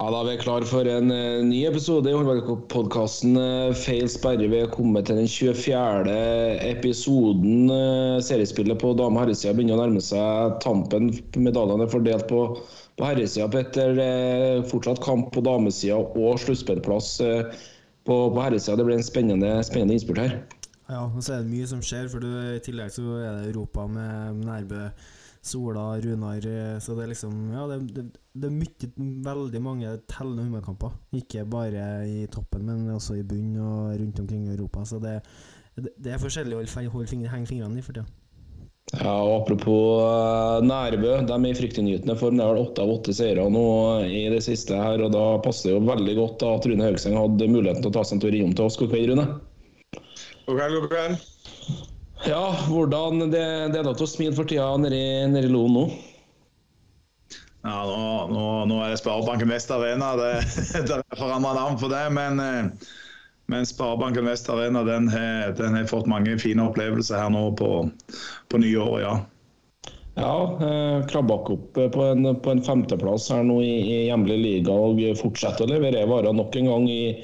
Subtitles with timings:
[0.00, 4.46] Ja, Da er vi klar for en eh, ny episode i håndballpodkasten uh, Feil sperre.
[4.48, 6.14] Vi er kommet til den 24.
[6.70, 7.68] episoden.
[7.68, 11.10] Uh, seriespillet på dame- og herresida begynner å nærme seg tampen.
[11.36, 12.46] Medaljene er fordelt på,
[12.96, 13.50] på herresida.
[13.52, 18.80] Petter, er fortsatt kamp på damesida og sluttspillplass på, på herresida.
[18.80, 20.38] Det blir en spennende, spennende innspurt her.
[20.88, 23.52] Ja, og så er det mye som skjer, for du, i tillegg så er det
[23.52, 24.88] Europa med Nærbø,
[25.42, 28.04] Sola, Runar eh, Så det er liksom Ja, det, det,
[28.36, 28.90] det er mye,
[29.24, 30.94] veldig mange tellende hummerkamper.
[31.16, 34.84] Ikke bare i toppen, men også i bunnen og rundt omkring i Europa.
[34.84, 35.20] Så det,
[35.76, 38.06] det, det er forskjellig å holde fingre, henge fingrene i for tida.
[38.90, 42.40] Ja, og Apropos uh, Nærbø, de er i fryktinngytende form.
[42.40, 43.66] De vel åtte av åtte seire nå
[44.06, 44.74] i det siste.
[44.74, 47.92] her, og Da passer det jo veldig godt da, at Rune Haugseng hadde muligheten til
[47.92, 48.78] å ta seg en tur innom til oss.
[48.80, 49.28] God kveld, Rune.
[50.48, 51.79] God kveld, god kveld.
[52.28, 54.96] Ja, hvordan Det, det er da til å smile for tida nede
[55.40, 55.84] i, Loen nå?
[57.60, 60.14] Ja, nå, nå, nå er det Sparebanken Vest Arena.
[60.16, 60.30] Det,
[60.88, 62.06] det er forandra navn på det.
[62.16, 62.88] Men, eh,
[63.52, 67.74] men Sparebanken Vest Arena den har, den har fått mange fine opplevelser her nå på,
[68.48, 69.18] på nyåret, ja.
[70.20, 75.00] Ja, eh, opp på en, på en femteplass her nå i, i hjemlig liga og
[75.20, 77.14] fortsetter å levere varer nok en gang i,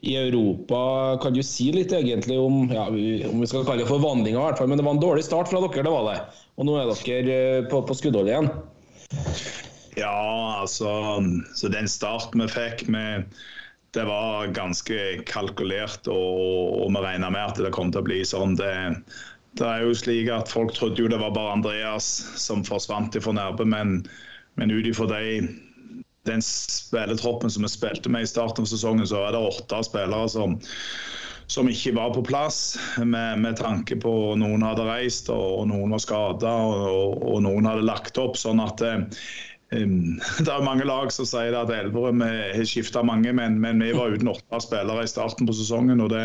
[0.00, 1.18] i Europa.
[1.22, 4.84] Kan du si litt egentlig om ja, om vi skal kalle det fall, men det
[4.84, 6.18] var en dårlig start fra dere, det var det.
[6.56, 8.50] Og nå er dere eh, på, på skuddhold igjen.
[9.98, 11.20] Ja, altså
[11.56, 13.28] Så den starten vi fikk med
[13.90, 14.96] det var ganske
[15.26, 18.54] kalkulert, og, og vi regna med at det kom til å bli sånn.
[18.54, 18.70] Det,
[19.58, 22.06] det, er jo slik at Folk trodde jo det var bare Andreas
[22.38, 24.04] som forsvant fra Nærbø, men,
[24.54, 25.40] men ut ifra de,
[26.28, 30.28] den spilletroppen som vi spilte med i starten av sesongen, så er det åtte spillere
[30.28, 30.56] som,
[31.50, 36.04] som ikke var på plass, med, med tanke på noen hadde reist og, noen var
[36.04, 38.40] skada og, og, noen hadde lagt opp.
[38.40, 38.84] sånn at
[39.70, 43.92] Um, det er mange lag som sier at Elverum har skifta mange, men, men, vi
[43.94, 46.02] var uten åtte spillere i starten på sesongen.
[46.02, 46.24] og det,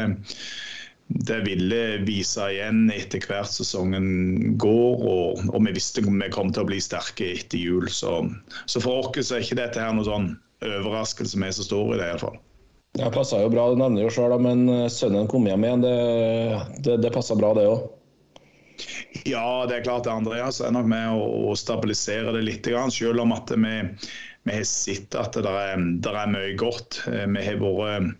[1.07, 6.66] det ville vise igjen etter hvert sesongen går, og, og vi visste vi kom til
[6.66, 7.89] å bli sterke etter jul.
[7.93, 8.17] Så,
[8.66, 10.31] så for oss er ikke dette her noe sånn
[10.66, 12.07] overraskelse, vi står i det.
[12.07, 12.39] i hvert fall.
[12.95, 15.83] Det passa jo bra, du nevner jo sjøl, men sønnen kom hjem igjen.
[15.83, 15.95] Det,
[16.88, 17.85] det, det passa bra, det òg.
[19.23, 22.67] Ja, det er klart Andreas er nok med å stabilisere det litt.
[22.91, 23.75] Selv om at vi,
[24.45, 27.00] vi har sett at det er, det er mye godt.
[27.09, 28.11] Vi har, vært,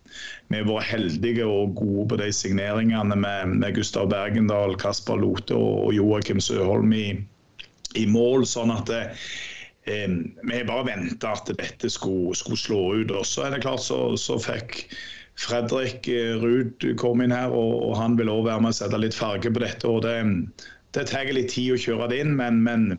[0.50, 5.54] vi har vært heldige og gode på de signeringene med, med Gustav Bergendal, Kasper Lote
[5.54, 7.12] og Joakim Søholm i,
[7.94, 8.48] i mål.
[8.50, 9.04] sånn at det,
[9.86, 10.10] eh,
[10.42, 13.14] vi har bare venta at dette skulle, skulle, slå ut.
[13.14, 14.88] Og så er det klart så, så fikk
[15.38, 16.10] Fredrik
[16.42, 19.54] Ruud kom inn her, og, og han vil også være med og sette litt farge
[19.54, 19.86] på dette.
[19.86, 20.18] og Det,
[20.98, 22.96] det tar litt tid å kjøre det inn, men, men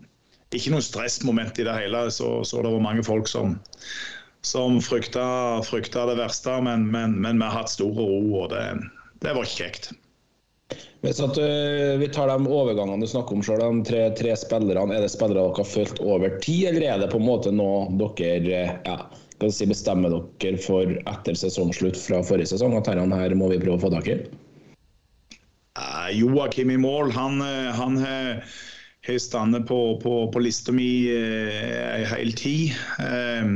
[0.55, 2.07] ikke noe stressmoment i det hele.
[2.15, 3.57] Så, så det var mange folk som,
[4.47, 5.27] som frykta,
[5.67, 8.11] frykta det verste, men, men, men, vi har hatt stor ro,
[8.43, 8.65] og det,
[9.25, 9.93] det var kjekt.
[11.05, 14.95] Hvis at, uh, vi tar de overgangene du snakker om selv, de tre, tre spillerne,
[14.95, 17.87] er det spillere dere har fulgt over tid, eller er det på en måte noe
[18.17, 18.97] dere ja,
[19.37, 23.61] skal si, bestemmer dere for etter sesongslutt fra forrige sesong at herrene her må vi
[23.63, 24.19] prøve å få tak i?
[25.77, 27.39] Uh, Joakim i mål, han,
[27.77, 28.01] han
[29.07, 32.75] har stått på, på, på lista mi ei eh, hel tid.
[33.03, 33.51] Eh,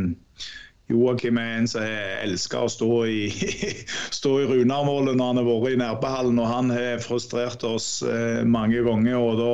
[0.90, 3.26] Joakim er en som elsker å stå i,
[4.18, 6.40] stå i Runarmålet når han har vært i Nærbehallen.
[6.42, 9.18] og Han har frustrert oss eh, mange ganger.
[9.18, 9.52] og da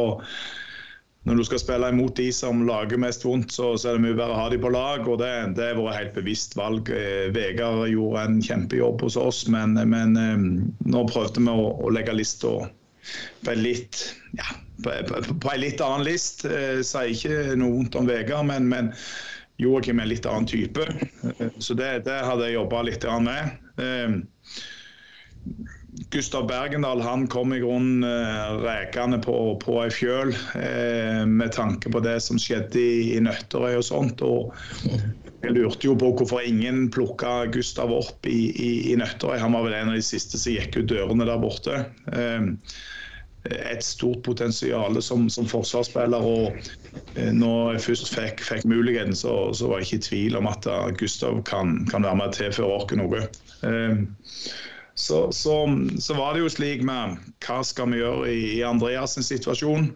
[1.27, 4.15] når du skal spille imot de som lager mest vondt, så, så er det mye
[4.15, 5.09] bedre å ha de på lag.
[5.11, 6.93] og Det, det har vært helt bevisst valg.
[6.95, 10.45] Eh, Vegard gjorde en kjempejobb hos oss, men, men eh,
[10.87, 12.55] nå prøvde vi å, å legge lista
[13.43, 14.01] på en litt
[14.39, 14.47] ja,
[14.83, 16.45] på, en litt annen list.
[16.45, 18.93] Jeg sier ikke noe vondt om Vegard, men, men,
[19.57, 20.85] Joakim er en litt annen type.
[20.85, 23.55] Eh, så det, det hadde jeg jobba litt med.
[23.81, 24.19] Eh,
[26.11, 31.91] Gustav Bergendal han kom i grunnen eh, rekende på, på ei fjøl eh, med tanke
[31.93, 34.21] på det som skjedde i, i Nøtterøy og sånt.
[34.21, 34.53] og
[35.41, 39.39] Jeg lurte jo på hvorfor ingen plukka Gustav opp i, i, i, Nøtterøy.
[39.41, 41.81] Han var vel en av de siste som gikk ut dørene der borte.
[42.13, 42.53] Eh,
[43.51, 46.23] et stort potensial som, som forsvarsspiller.
[46.23, 46.57] og
[47.17, 50.51] eh, Når jeg først fikk, fikk muligheten, så, så, var jeg ikke i tvil om
[50.51, 53.27] at Gustav kan, kan være med og tilføre oss noe.
[53.67, 53.99] Eh,
[54.97, 55.57] så, så,
[56.01, 59.91] så, var det jo slik med hva skal vi gjøre i, i Andreas' situasjon.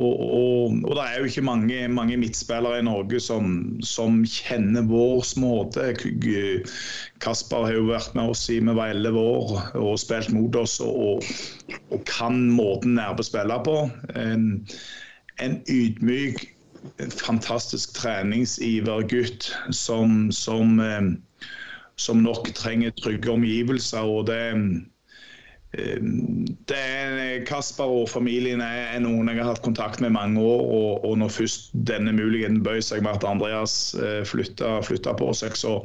[0.00, 3.50] Og, og, og, det er jo ikke mange, mange midtspillere i Norge som,
[3.84, 5.90] som kjenner vår måte.
[7.20, 10.78] Kasper har jo vært med oss i vi var elleve år og spilt mot oss
[10.80, 11.26] og,
[11.92, 13.76] og kan måten Nærbø spiller på.
[14.16, 14.48] En,
[15.44, 16.46] en ydmyk,
[17.12, 21.12] fantastisk treningsiver gutt som, som um,
[21.96, 24.00] som nok trenger trygge omgivelser.
[24.00, 24.64] og det eh,
[25.72, 30.64] det er, Kasper og familien er noen jeg har hatt kontakt med i mange år.
[30.68, 35.56] Og, og når først denne muligheten bøy seg med at Andreas eh, flytta, på seg,
[35.56, 35.78] så,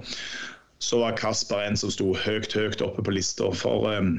[0.84, 3.48] så, var Kasper en som sto høyt, høyt oppe på lista.
[3.56, 4.18] For um,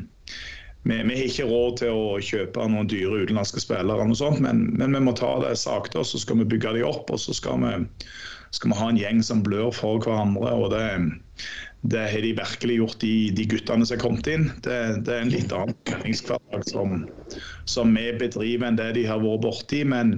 [0.89, 4.97] vi, vi, har ikke råd til å kjøpe noen dyre utenlandske spillere, sånt, men, men,
[4.97, 7.13] vi må ta det sakte, og så skal vi bygge de opp.
[7.13, 7.75] Og så skal vi,
[8.57, 10.49] skal vi ha en gjeng som blør for hverandre.
[10.49, 10.87] og det
[11.81, 14.49] det har de virkelig gjort, de, de guttene som er kommet inn.
[14.65, 17.05] Det, det er en litt annen treningshverdag som,
[17.71, 19.85] som, vi bedriver enn det de har vært borti.
[19.87, 20.17] Men,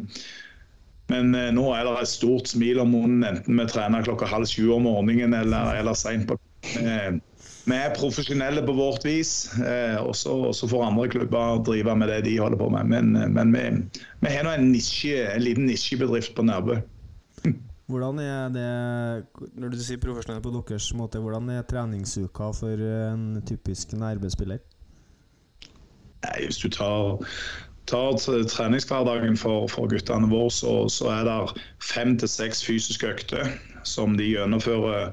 [1.12, 4.48] men eh, nå er det et stort smil om munnen enten vi trener klokka halv
[4.48, 7.20] sju om morgenen eller, eller seint på kvelden.
[7.68, 12.22] Vi er profesjonelle på vårt vis, eh, og så får andre klubber drive med det
[12.24, 12.88] de holder på med.
[12.88, 13.66] Men, men vi,
[14.24, 16.80] vi har nå en, nisje, en liten nisjebedrift på Nærbø.
[17.90, 18.66] Hvordan er det,
[19.58, 24.62] når du sier profesjonell på deres måte, hvordan er treningsuka for en typisk nærbespiller?
[26.20, 27.18] Nei, Hvis du tar,
[27.90, 33.54] tar treningshverdagen for, for guttene våre, så, så er det fem til seks fysiske økter
[33.88, 35.10] som de gjennomfører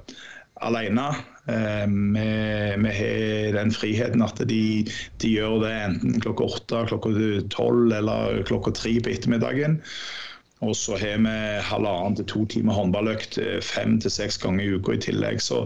[0.65, 1.07] alene.
[1.47, 4.85] Eh, vi, har den friheten at de,
[5.21, 7.13] de gjør det enten klokka åtte, klokka
[7.53, 9.79] tolv eller klokka tre på ettermiddagen.
[10.59, 14.71] Og så har vi halvannen til to timer håndballøkt eh, fem til seks ganger i
[14.73, 15.41] uka i tillegg.
[15.43, 15.59] Så,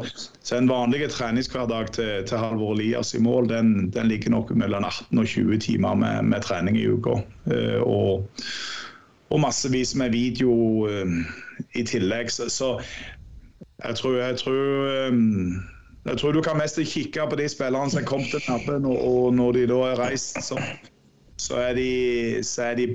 [0.44, 4.84] så en vanlig treningshverdag til, til Halvor Elias i mål, den, den, ligger nok mellom
[4.84, 7.22] 18 og 20 timer med, med trening i uka.
[7.48, 8.44] Uh, og,
[9.30, 10.52] og, massevis med video
[10.88, 11.08] uh,
[11.76, 12.32] i tillegg.
[12.32, 12.76] Så, så
[13.86, 14.60] jeg, tror, jeg, tror,
[16.10, 19.56] jeg tror du kan mest kikke på de spillerne som kom til Nappen, og når
[19.56, 20.44] de da er reist.
[20.44, 20.60] så
[21.42, 21.92] så er de,
[22.46, 22.86] så er de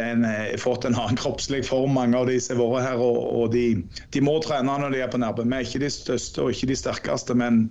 [0.00, 3.02] en, eh, fått en annen kroppslig form, mange av de som har vært her.
[3.04, 3.66] Og, og de,
[4.10, 5.44] de, må trene når de er på Nærbø.
[5.46, 7.68] Vi er ikke de største og ikke de sterkeste, men,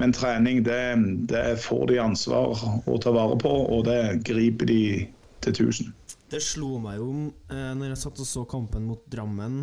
[0.00, 0.80] men trening det,
[1.28, 2.56] det, får de ansvar
[2.88, 4.82] å ta vare på, og det griper de
[5.44, 5.92] til tusen.
[6.28, 7.10] Det slo meg jo
[7.52, 9.62] eh, når jeg satt og så kampen mot Drammen.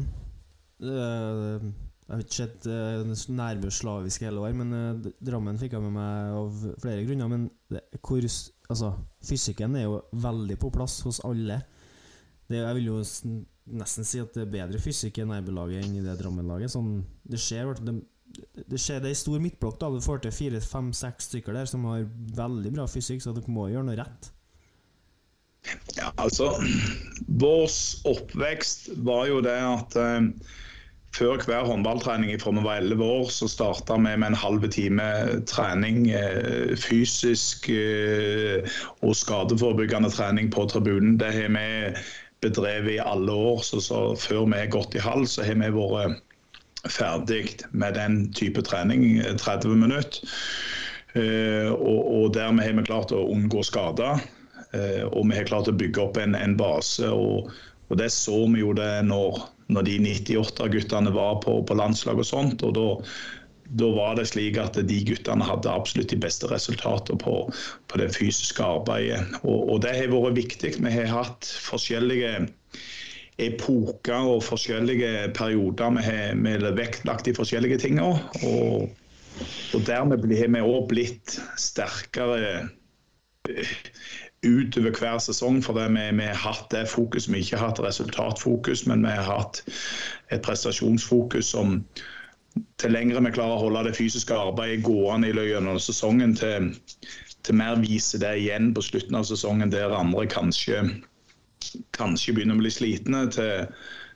[0.86, 1.66] Eh,
[2.06, 6.36] jeg har ikke sett uh, Nærbø slavisk hele år, men Drammen fikk jeg med meg
[6.38, 7.32] av flere grunner.
[7.32, 8.28] Men det, hvor,
[8.70, 8.94] altså,
[9.26, 11.62] fysikken er jo veldig på plass hos alle.
[12.50, 12.98] Det, jeg vil jo
[13.76, 16.74] nesten si at det er bedre fysikk i Nærbø-laget enn i det Drammen-laget.
[16.74, 17.96] Sånn, det skjer det,
[18.70, 19.80] det skjer det er stor midtblokk.
[19.82, 22.06] da Du får til fire, fem, seks stykker der som har
[22.38, 24.32] veldig bra fysikk, så dere må gjøre noe rett.
[25.98, 26.52] Ja, altså
[27.42, 27.72] Vår
[28.06, 30.28] oppvekst var jo det at uh,
[31.16, 35.06] før hver håndballtrening fra vi var 11 år, så starta vi med en halv time
[35.48, 38.66] trening, eh, fysisk eh,
[39.02, 41.18] og skadeforebyggende trening på tribunen.
[41.22, 41.68] Det har vi
[42.44, 43.64] bedrevet i alle år.
[43.64, 46.22] Så, så før vi har gått i halv, så har vi vært
[46.92, 50.34] ferdig med den type trening, 30 eh, minutter.
[51.16, 54.20] Og, og dermed har vi klart å unngå skader.
[54.76, 57.08] Og vi har klart å bygge opp en, en base.
[57.08, 57.54] Og,
[57.88, 62.28] og det så vi jo det når når de 98-guttene var på, på landslag og
[62.28, 62.64] sånt.
[62.66, 62.88] og da
[63.74, 67.34] da var det slik at de guttene hadde absolutt de beste resultatene på,
[67.90, 69.24] på, det fysiske arbeidet.
[69.42, 70.76] Og, og, det har vært viktig.
[70.78, 72.46] Vi har hatt forskjellige
[73.42, 75.98] epoker og forskjellige perioder.
[75.98, 78.22] Vi har, vi har vektlagt de forskjellige tingene.
[78.46, 78.86] Og,
[79.74, 82.68] og dermed har vi òg blitt sterkere
[84.46, 85.62] utover hver sesong.
[85.66, 87.28] For vi, vi, har hatt det fokus.
[87.30, 89.64] Vi har ikke hatt resultatfokus, men vi har hatt
[90.32, 91.82] et prestasjonsfokus som
[92.80, 96.70] til lengre vi klarer å holde det fysiske arbeidet gående gjennom sesongen, til,
[97.44, 100.86] til mer viser det igjen på slutten av sesongen, der andre kanskje,
[101.98, 103.28] kanskje begynner å bli slitne.
[103.36, 103.68] til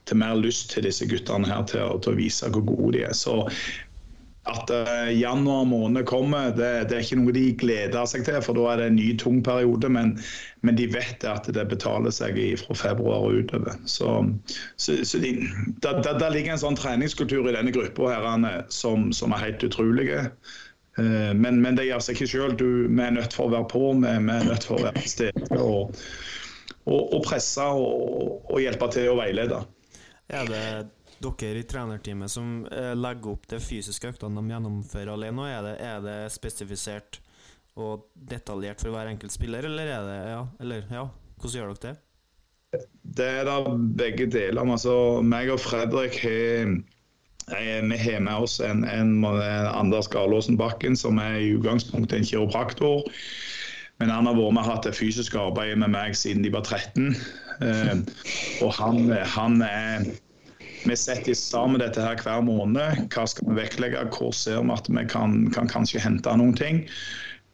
[0.10, 3.16] til mer lyst til disse guttene her til, til å vise hvor gode de er.
[3.18, 3.44] Så
[4.50, 8.58] at uh, januar måned kommer, det, det er ikke noe de gleder seg til, for
[8.58, 9.90] da er det en ny, tung periode.
[9.94, 10.16] Men,
[10.66, 13.78] men de vet at det betaler seg fra februar og utover.
[13.86, 14.16] Så,
[14.82, 15.36] så, så de,
[15.86, 18.18] der, da, da ligger en sånn treningskultur i denne gruppa
[18.74, 20.26] som, som er helt utrolige.
[21.00, 22.58] Uh, Men, men det gjør seg ikke sjøl.
[22.60, 25.60] Vi er nødt for å være på, vi, er nødt for å være til stede
[25.62, 25.94] og,
[26.90, 29.62] og, og presse og, og hjelpe til å veilede.
[30.30, 30.64] Er det
[31.24, 35.74] dere i trenerteamet som eh, legger opp de fysiske øktene de gjennomfører alene, er det,
[35.86, 37.20] er det spesifisert
[37.80, 41.08] og detaljert for hver enkelt spiller, eller er det Ja, eller, ja
[41.40, 41.98] hvordan gjør dere det?
[43.18, 43.58] Det er da
[43.98, 44.62] begge deler.
[44.62, 44.94] Altså,
[45.26, 46.74] meg og Fredrik har
[47.56, 52.20] eh, vi har med oss en, en, en Anders Garlåsen Bakken, som er i utgangspunktet
[52.20, 53.08] en kiropraktor.
[54.00, 56.64] Men han har vært med og hatt det fysiske arbeidet med meg siden de var
[56.68, 57.16] 13.
[57.66, 57.96] Eh,
[58.64, 60.06] og han, han er
[60.84, 63.10] Vi setter sammen dette her hver måned.
[63.14, 64.06] Hva skal vi vektlegge?
[64.16, 66.86] Hvor ser vi at vi kan, kan kanskje hente noen ting?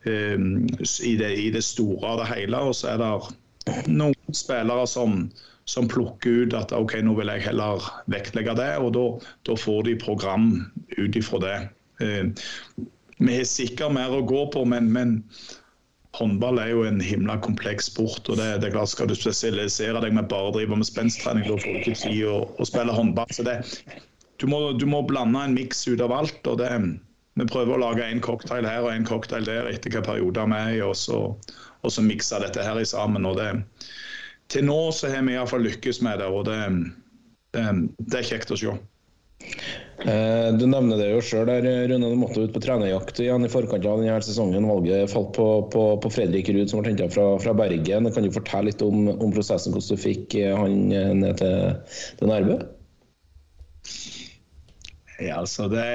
[0.05, 0.67] Um,
[1.01, 2.61] i, det, I det store og det hele.
[2.69, 5.25] Og så er det noen spillere som,
[5.69, 9.97] som plukker ut at OK, nå vil jeg heller vektlegge det, og da, får de
[10.01, 10.51] program
[10.99, 11.57] ut ifra det.
[12.03, 12.85] Uh,
[13.17, 15.21] vi har sikkert mer å gå på, men, men
[16.15, 18.27] håndball er jo en himla kompleks sport.
[18.29, 21.47] og det, det er klart Skal du spesialisere deg med bare å drive med spensttrening,
[21.47, 23.31] da får du ikke tid å, å spille håndball.
[23.35, 23.61] så det
[24.37, 26.41] du må, du må blande en miks ut av alt.
[26.47, 26.71] og det,
[27.39, 30.59] Vi prøver å lage en cocktail her og en cocktail der etter hvilke perioder vi
[30.59, 31.21] er i, og så,
[31.83, 33.25] og så mikse dette her i sammen.
[33.25, 33.51] og det,
[34.51, 36.59] Til nå så har vi iallfall lykkes med det, og det,
[37.55, 37.65] det,
[38.11, 38.75] det er kjekt å se.
[40.03, 42.09] Eh, Du nevner det jo sjøl, Rune.
[42.11, 44.67] Du måtte ut på trenerjakt igjen i forkant av denne sesongen.
[44.67, 48.11] Valget falt på, på, på Fredrik Ruud, som ble henta fra, fra Bergen.
[48.11, 51.99] Kan du fortelle litt om, om prosessen, hvordan du fikk eh, han eh, ned til,
[52.19, 52.59] til Nærbø?
[55.23, 55.85] Ja, altså det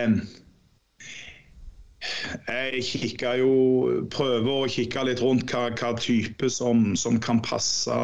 [2.48, 3.50] Jeg kikker jo
[4.08, 7.98] Prøver å kikke litt rundt hva, hva type som, som kan passe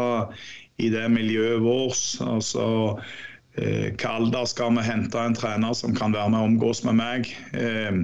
[0.77, 2.05] i det miljøet vårt.
[2.21, 3.15] Altså eh,
[3.57, 7.31] hva alder skal vi hente en trener som kan være med og omgås med meg?
[7.57, 8.01] Eh,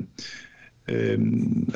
[0.88, 1.24] eh,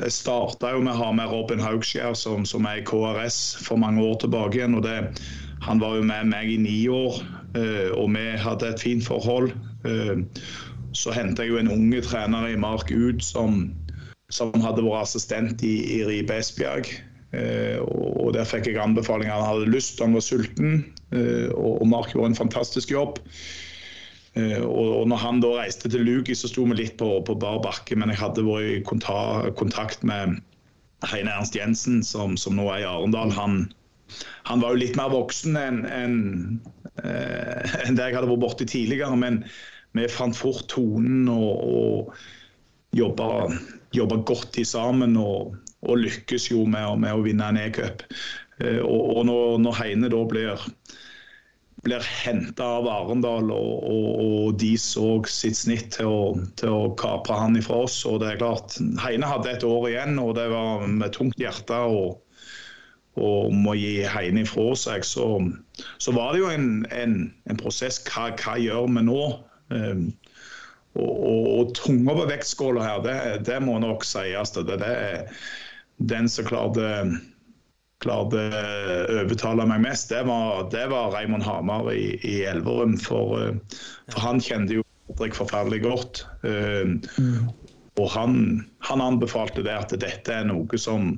[0.01, 4.01] jeg starta med å ha med Robin Haugskjær, som, som er i KRS for mange
[4.01, 4.79] år tilbake igjen.
[4.79, 4.97] og det,
[5.67, 7.19] Han var jo med meg i ni år,
[7.53, 9.53] eh, og vi hadde et fint forhold.
[9.85, 10.25] Eh,
[10.97, 13.67] så henta jeg jo en unge trener i Mark ut, som,
[14.33, 16.89] som hadde vært assistent i, i Ribe Esbjerg.
[17.35, 19.35] Eh, og Der fikk jeg anbefalinger.
[19.35, 20.85] Han hadde lyst, han var sulten.
[21.13, 23.21] Eh, og Mark gjorde en fantastisk jobb.
[24.37, 27.61] Eh, og, når han da reiste til Lugi, så sto vi litt på, på bar
[27.63, 27.97] bakke.
[27.97, 30.39] Men jeg hadde vært i kontakt med
[31.07, 33.33] Heine Ernst Jensen, som, som nå er i Arendal.
[33.37, 33.59] Han,
[34.49, 36.17] han var jo litt mer voksen enn en,
[37.03, 39.17] en det jeg hadde vært borti tidligere.
[39.19, 39.41] Men
[39.97, 43.47] vi fant fort tonen og, og jobba,
[43.97, 45.17] jobba godt i sammen.
[45.21, 45.55] Og,
[45.87, 48.05] og lykkes jo med, med å vinne en e-cup.
[48.61, 50.67] Eh, og, og når, når Heine da blir
[51.87, 56.21] blir henta av Arendal, og, og, og de så sitt snitt til å,
[56.59, 57.97] til å kapre han ifra oss.
[58.05, 61.81] og det er klart, Heine hadde et år igjen, og det var med tungt hjerte.
[61.87, 62.23] og
[63.17, 65.25] og må gi Heine ifra seg, så,
[65.97, 67.15] så var det jo en, en,
[67.49, 67.97] en prosess.
[68.05, 69.21] Hva, hva gjør vi nå?
[69.73, 70.03] Um,
[70.97, 73.17] og, og, og tunga på vektskåla her, det,
[73.49, 74.53] det må nok sies.
[74.53, 75.41] Det, det er
[76.13, 76.91] den som klarte
[78.03, 82.97] klarte å overtale meg mest, det var, det var Raymond Hamar i, i Elverum.
[83.01, 83.79] For, eh,
[84.13, 86.25] for han kjente jo Fredrik forferdelig godt.
[86.43, 86.97] Um,
[87.97, 88.33] og han,
[88.85, 91.13] han anbefalte det at dette er noe som,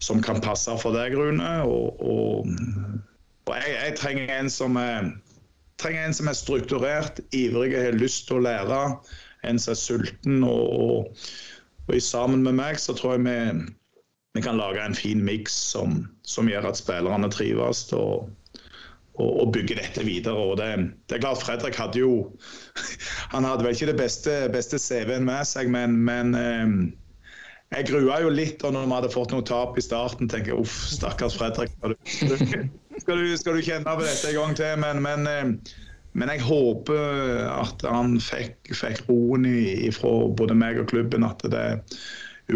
[0.00, 1.50] som kan passe for deg, Rune.
[1.66, 2.46] Og, og,
[3.50, 5.10] og jeg, jeg trenger en som er
[5.82, 8.80] trenger en som er strukturert, ivrig, har lyst til å lære.
[9.48, 10.42] En som er sulten.
[10.46, 11.22] Og, og,
[11.88, 13.72] og sammen med meg så tror jeg vi,
[14.32, 17.84] vi kan lage en fin miks som, som gjør at spillerne trives.
[17.92, 18.30] Og,
[19.14, 20.36] og, og bygge dette videre.
[20.36, 20.70] Og det,
[21.08, 22.32] det er klart Fredrik hadde jo
[23.34, 26.74] Han hadde vel ikke det beste, beste CV-en med seg, men, men eh,
[27.72, 30.28] jeg grua jo litt da når vi hadde fått noe tap i starten.
[30.32, 31.72] tenker jeg, uff, Stakkars Fredrik.
[31.76, 32.66] Skal du,
[32.98, 34.74] skal, du, skal du kjenne på dette en gang til?
[34.84, 35.78] Men, men, eh,
[36.12, 39.48] men jeg håper at han fikk, fikk roen
[39.96, 40.10] fra
[40.40, 41.24] både meg og klubben.
[41.24, 41.64] At det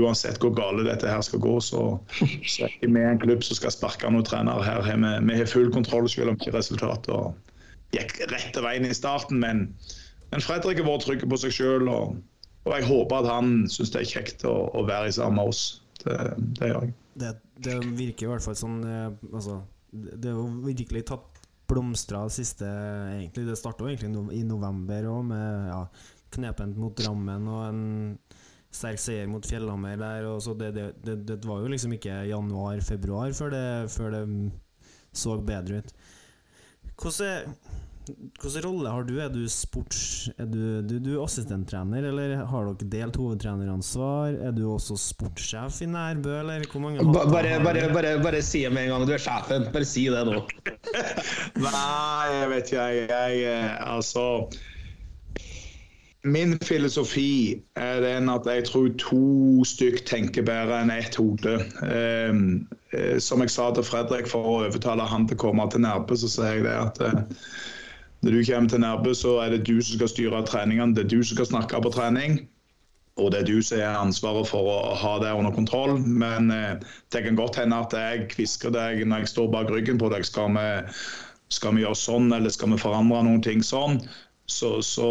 [0.01, 1.83] uansett hvor gale dette her skal gå, så,
[2.19, 4.65] så er ikke vi en klubb som skal sparke noen trenere.
[4.67, 7.37] Her vi, vi har full kontroll selv om ikke resultatet
[7.95, 9.41] gikk rette veien i starten.
[9.43, 9.67] Men,
[10.33, 11.91] men Fredrik har vært trygg på seg sjøl.
[11.93, 12.19] Og,
[12.67, 15.65] og jeg håper at han syns det er kjekt å, å være sammen med oss.
[16.03, 16.19] Det,
[16.59, 16.97] det gjør jeg.
[17.17, 17.33] Det,
[17.65, 19.63] det virker i hvert fall sånn eh, Altså,
[19.97, 25.71] det er jo virkelig tatt blomstra siste egentlig, Det starta egentlig i november òg, med
[25.71, 25.81] ja,
[26.37, 27.81] knepent mot Drammen og en
[28.77, 30.29] sterk seier mot Fjellhammer der.
[30.31, 33.57] Og så det, det, det, det var jo liksom ikke januar-februar før,
[33.93, 34.27] før det,
[35.17, 35.97] så bedre ut.
[36.97, 37.57] Hvordan
[38.07, 39.17] hvilken rolle har du?
[39.19, 40.29] Er du sports...
[40.39, 44.37] Er du, du, du er assistenttrener, eller har dere delt hovedtreneransvar?
[44.47, 48.63] Er du også sportssjef i Nærbø, eller hvor mange ba, bare, bare, bare, bare, si
[48.63, 49.67] det med en gang, du er sjefen.
[49.75, 50.39] Bare si det nå.
[51.67, 54.27] Nei, jeg vet ikke, jeg, jeg Altså
[56.27, 61.61] Min filosofi er den at jeg tror to stykk tenker bedre enn ett hode.
[61.87, 62.41] Eh,
[62.97, 66.19] eh, som jeg sa til Fredrik for å overtale han til å komme til Nærbø,
[66.19, 67.23] så sier jeg det at eh,
[68.27, 71.13] når du kommer til Nærbø, så er det du som skal styre treningene, det er
[71.15, 72.41] du som skal snakke på trening.
[73.17, 75.97] Og det er du som har ansvaret for å ha det under kontroll.
[76.05, 76.75] Men eh,
[77.15, 80.27] det kan godt hende at jeg kvisker deg når jeg står bak ryggen på deg.
[80.29, 80.67] Skal vi,
[81.55, 84.03] skal vi gjøre sånn, eller skal vi forandre noen ting sånn?
[84.47, 85.11] Så, så,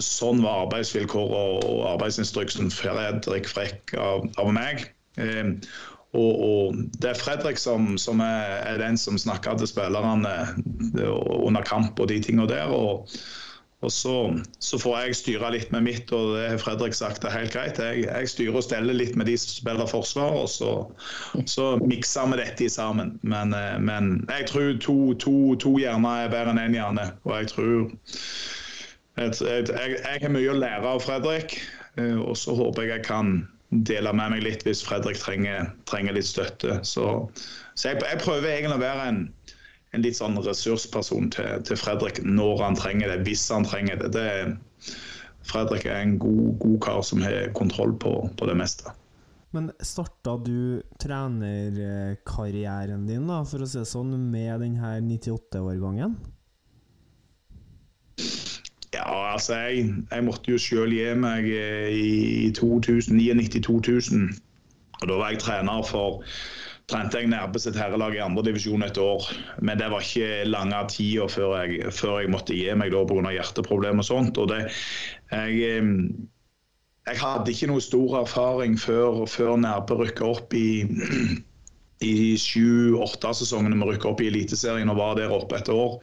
[0.00, 4.86] sånn var arbeidsvilkår og arbeidsinstruksen Fredrik Frekk av, av meg.
[5.20, 5.52] Eh,
[6.16, 10.34] og, og, Det er Fredrik som, som er, er, den som snakker til spillerne
[10.96, 12.72] under kamp og de tingene der.
[12.72, 13.06] og
[13.80, 14.14] og så,
[14.60, 17.78] så, får jeg styre litt med mitt, og det har Fredrik sagt er helt greit.
[17.80, 20.72] Jeg, jeg styrer og steller litt med de som spiller forsvar, og så,
[21.48, 23.14] så mikser vi dette sammen.
[23.22, 27.06] Men, eh, men jeg tror to, to, to hjerner er bedre enn én en hjerne.
[27.24, 27.88] Og jeg tror
[29.20, 31.58] jeg, jeg, jeg, har mye å lære av Fredrik,
[32.00, 33.34] eh, og så håper jeg jeg kan
[33.70, 36.80] dele med meg litt hvis Fredrik trenger, trenger litt støtte.
[36.86, 37.06] Så,
[37.74, 39.20] så jeg, jeg, prøver egentlig å være en,
[39.94, 44.12] en litt sånn ressursperson til, til, Fredrik når han trenger det, hvis han trenger det.
[44.16, 44.96] det
[45.50, 48.92] Fredrik er en god, god, kar som har kontroll på, på det meste.
[49.50, 56.14] Men starta du trenerkarrieren din, da, for å si det sånn, med denne 98-årgangen?
[58.94, 64.24] Ja, altså jeg, jeg måtte jo selv gi meg eh, i 2099-2000.
[65.00, 66.24] Og Da var jeg trener for
[66.90, 69.28] trente jeg Nærbø sitt herrelag i andredivisjon et år.
[69.62, 73.34] Men det var ikke lange tida før, jeg, før jeg måtte gi meg pga.
[73.36, 74.40] hjerteproblemer og sånt.
[74.42, 74.64] Og det,
[75.30, 75.92] jeg, eh,
[77.06, 80.66] jeg, hadde ikke noe stor erfaring før, før Nærbø rykka opp i
[82.10, 85.98] i sju-åtte sesongene vi rykka opp i Eliteserien og var der oppe et år.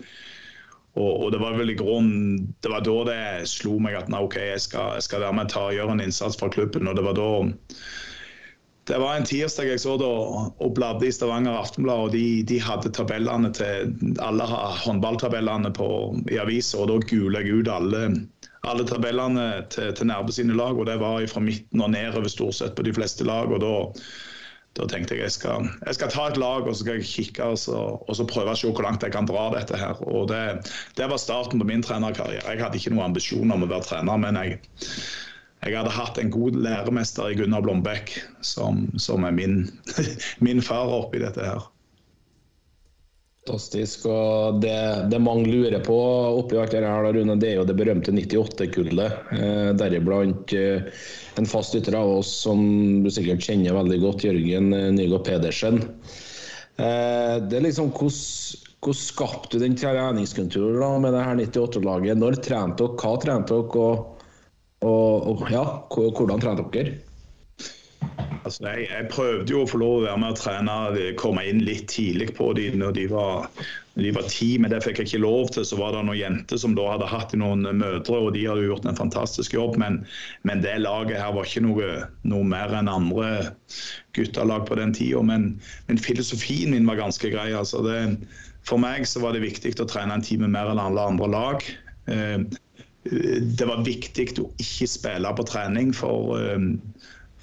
[0.97, 4.23] Og, og, det var vel i grunnen Det var da det slo meg at nei,
[4.25, 6.89] OK, jeg skal, jeg skal være med og gjøre en innsats for klubben.
[6.89, 7.31] og det var da
[8.87, 12.59] det var en tirsdag jeg så da og bladde i Stavanger Aftenblad, og de, de,
[12.63, 13.89] hadde tabellene til
[14.23, 14.45] alle
[14.85, 15.89] håndballtabellene på,
[16.31, 18.05] i avisa, og da guler jeg ut alle,
[18.63, 22.61] alle tabellene til, til nærme sine lag, og det var fra midten og nedover stort
[22.61, 23.51] sett på de fleste lag.
[23.51, 23.73] og da
[24.77, 27.51] da tenkte jeg jeg skal, jeg skal ta et lag og så skal jeg kikke
[27.53, 29.77] og så, og så prøve å se hvor langt jeg kan dra dette.
[29.77, 30.01] her.
[30.05, 30.41] Og Det,
[30.99, 32.45] det var starten på min trenerkarriere.
[32.45, 34.59] Jeg hadde ikke noen ambisjoner om å være trener, men jeg,
[35.65, 38.13] jeg hadde hatt en god læremester i Gunnar Blombekk,
[38.45, 39.65] som, som er min,
[40.45, 41.65] min far oppi dette her.
[43.47, 44.05] Fantastisk.
[44.11, 44.75] og Det,
[45.11, 45.95] det mange lurer på
[46.41, 49.31] oppi alt det her, Rune, det er jo det berømte 98-kullet.
[49.31, 50.83] Eh, deriblant eh,
[51.39, 52.59] en fast ytter av oss som
[53.05, 55.79] du sikkert kjenner veldig godt, Jørgen eh, Nygaard Pedersen.
[56.75, 62.19] Eh, det er liksom Hvordan skapte du den treningskulturen med det her 98-laget?
[62.19, 64.27] Når trente dere, hva trente dere, og,
[64.85, 65.63] og, og ja,
[65.95, 66.99] hvordan trente dere?
[68.45, 70.77] Altså, jeg, jeg, prøvde jo å få lov å være med og trene,
[71.19, 73.47] komme inn litt tidlig på dem når de var,
[73.95, 75.65] når de var ti, men det fikk jeg ikke lov til.
[75.67, 78.85] Så var det noen jenter som da hadde hatt noen mødre, og de hadde gjort
[78.89, 79.79] en fantastisk jobb.
[79.81, 80.01] Men,
[80.47, 81.89] men det laget her var ikke noe,
[82.27, 83.31] noe mer enn andre
[84.17, 85.23] guttelag på den tida.
[85.25, 85.49] Men,
[85.89, 87.49] men, filosofien min var ganske grei.
[87.57, 87.99] Altså det,
[88.67, 91.67] for meg så var det viktig å trene en time mer enn alle andre lag.
[92.11, 92.39] Eh,
[93.07, 96.65] det var viktig å ikke spille på trening, for eh,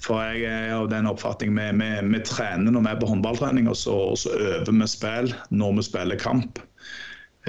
[0.05, 3.69] for jeg er av den oppfatning vi, vi, vi trener når vi er på håndballtrening,
[3.71, 6.61] og så, og så øver vi spill når vi spiller kamp.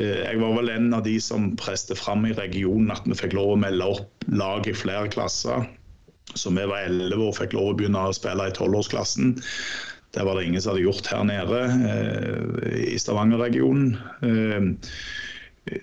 [0.00, 3.36] Eh, jeg var vel en av de som preste fram i regionen at vi fikk
[3.36, 5.66] lov å melde opp lag i flere klasser.
[6.34, 9.36] Så vi var elleve og fikk lov å begynne å spille i tolvårsklassen.
[10.16, 11.60] Det var det ingen som hadde gjort her nede
[11.92, 13.92] eh, i Stavanger-regionen.
[14.24, 15.76] Eh,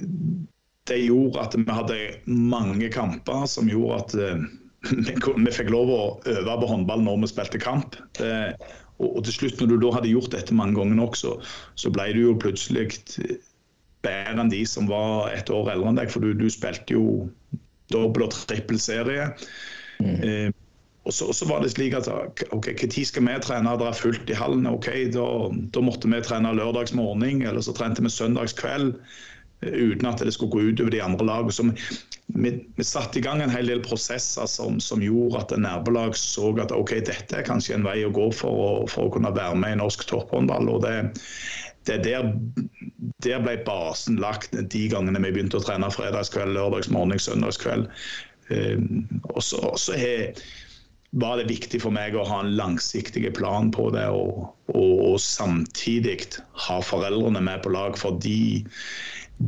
[0.90, 4.18] det gjorde at vi hadde mange kamper som gjorde at
[4.92, 7.98] vi fikk lov å øve på håndball når vi spilte kamp.
[8.20, 8.34] Det,
[9.00, 11.38] og, og, til slutt, når du da hadde gjort dette mange ganger nok, så,
[11.80, 12.90] så ble du jo plutselig
[14.04, 16.12] bedre enn de som var et år eldre enn deg.
[16.12, 17.30] For du, du spilte jo
[17.94, 19.32] dobbel og trippel serie.
[20.04, 20.20] Mm.
[20.20, 20.52] Eh,
[21.04, 23.76] og så, var det slik at ok, Når skal vi trene?
[23.80, 24.68] Det er fullt i hallen.
[24.70, 25.28] ok, Da,
[25.76, 28.96] da måtte vi trene lørdagsmorgen, eller så trente vi søndagskveld.
[29.72, 31.76] Uten at det skulle gå utover de andre lagene.
[32.34, 36.54] Vi, vi, satte i gang en hel del prosesser som, som gjorde at nabolag så
[36.64, 39.60] at ok, dette er kanskje en vei å gå for å, for å kunne være
[39.60, 40.72] med i norsk topphåndball.
[40.72, 40.96] og det,
[41.90, 42.32] det der,
[43.26, 47.90] der ble basen lagt de gangene vi begynte å trene fredagskveld, lørdagsmorgen, søndagskveld.
[48.52, 49.94] Um, og så
[51.14, 55.20] var det viktig for meg å ha en langsiktig plan på det, og, og, og
[55.22, 56.18] samtidig
[56.66, 57.98] ha foreldrene med på lag.
[58.00, 58.18] For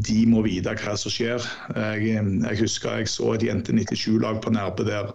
[0.04, 1.44] de, må vite hva som skjer.
[1.76, 5.14] Jeg, jeg husker jeg så et Jente 97-lag på Nærbø der,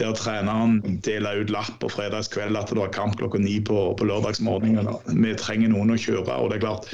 [0.00, 4.08] der treneren delte ut lapp på fredagskveld at det var kamp klokka ni på, på
[4.08, 4.88] lørdagsmorgenen.
[5.12, 6.38] Vi trenger noen å kjøre.
[6.38, 6.90] og det er klart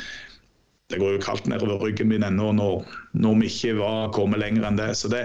[0.93, 2.83] det går jo kaldt nedover ryggen min ennå når,
[3.17, 4.91] når vi ikke var kommet lenger enn det.
[4.99, 5.23] Så det,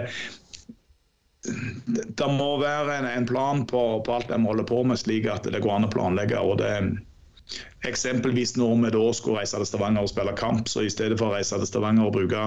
[1.47, 5.49] det må være en, en plan på, på, alt de holder på med, slik at
[5.49, 6.39] det går an å planlegge.
[6.39, 6.71] og det
[7.88, 11.29] Eksempelvis når vi da skulle reise til Stavanger og spille kamp, så i stedet for
[11.29, 12.41] å reise til Stavanger og bruke,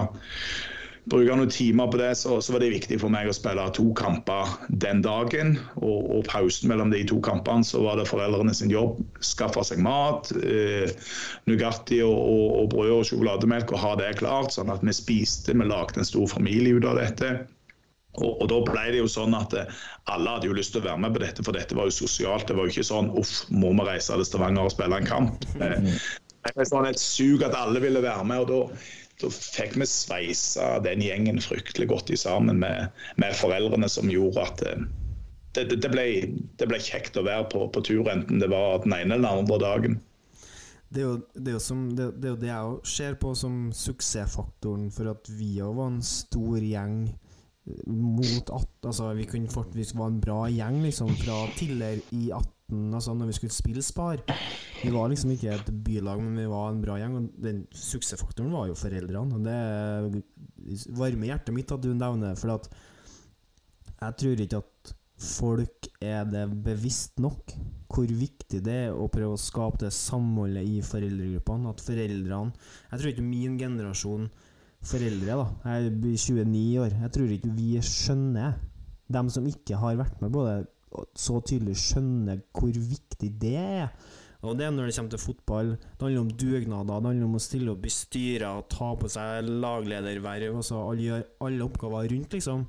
[1.10, 3.86] bruke noen timer på det, så, så, var det viktig for meg å spille to
[3.96, 5.54] kamper den dagen.
[5.80, 9.00] Og, og pausen mellom de to kampene så var det foreldrene sin jobb.
[9.24, 10.90] Skaffe seg mat, eh,
[11.48, 15.56] Nugatti og, og, og brød og sjokolademelk og ha det klart, sånn at vi spiste.
[15.56, 17.38] Vi lagde en stor familie ut av dette.
[18.18, 20.88] Og, og, Da ble det jo sånn at eh, alle hadde jo lyst til å
[20.88, 22.48] være med på dette, for dette var jo sosialt.
[22.48, 25.46] Det var jo ikke sånn uff, må vi reise til Stavanger og spille en kamp.
[25.60, 25.92] Eh,
[26.48, 28.42] det var sånn et sug at alle ville være med.
[28.42, 28.80] og da,
[29.22, 34.46] da fikk vi sveisa den gjengen fryktelig godt i sammen med, med foreldrene, som gjorde
[34.48, 34.86] at eh,
[35.54, 36.06] det, det, det, ble,
[36.58, 39.44] det, ble, kjekt å være på, på, tur, enten det var den ene eller den
[39.44, 39.98] andre dagen.
[40.90, 43.68] Det er, jo, det, er jo som, det, er jo det jeg ser på som
[43.74, 47.04] suksessfaktoren for at vi òg var en stor gjeng
[47.86, 52.30] mot at Altså, vi kunne fort, vi var en bra gjeng, liksom, fra tidligere i
[52.32, 54.22] 18, altså når vi skulle spille Spar.
[54.80, 57.18] Vi var liksom ikke et bylag, men vi var en bra gjeng.
[57.18, 59.36] Og den suksessfaktoren var jo foreldrene.
[59.36, 62.70] Og det varmer hjertet mitt at du nevner for at
[64.00, 67.52] jeg tror ikke at folk er det bevisst nok
[67.90, 71.68] hvor viktig det er å prøve å skape det samholdet i foreldregruppene.
[71.74, 74.30] At foreldrene Jeg tror ikke min generasjon
[74.86, 75.74] foreldre, da.
[75.74, 76.96] Jeg blir 29 år.
[77.04, 78.58] Jeg tror ikke vi skjønner,
[79.10, 80.58] dem som ikke har vært med på det,
[81.18, 83.92] så tydelig skjønner hvor viktig det er.
[84.40, 85.70] Og det er når det kommer til fotball.
[85.76, 89.50] Det handler om dugnader, det handler om å stille opp i styrer, ta på seg
[89.50, 92.64] laglederverv, altså alle, alle oppgaver rundt, liksom.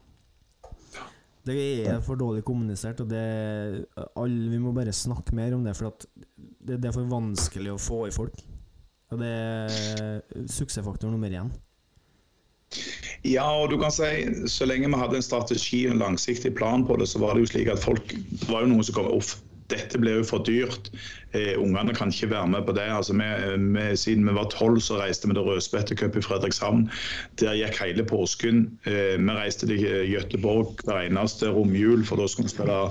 [1.48, 1.56] Det
[1.88, 3.24] er for dårlig kommunisert, og det,
[4.20, 7.82] alle, vi må bare snakke mer om det, for det, det er for vanskelig å
[7.82, 8.44] få i folk.
[9.12, 11.50] Og det er suksessfaktor nummer én.
[13.28, 14.10] Ja, og du kan si
[14.50, 17.46] så lenge vi hadde en strategi og en langsiktig plan på det, så var det
[17.46, 19.38] jo slik at folk det var jo noen som kom off.
[19.72, 20.90] dette blir jo for dyrt.
[21.32, 22.90] Eh, ungene kan ikke være med på det.
[22.92, 23.30] Altså, vi,
[23.72, 26.90] vi, siden vi var tolv, så reiste vi til Rødspettecup i Fredrikshavn.
[27.40, 28.66] Der gikk hele påsken.
[28.84, 32.82] Eh, vi reiste til Gøteborg hver eneste romjul, for da skulle vi spille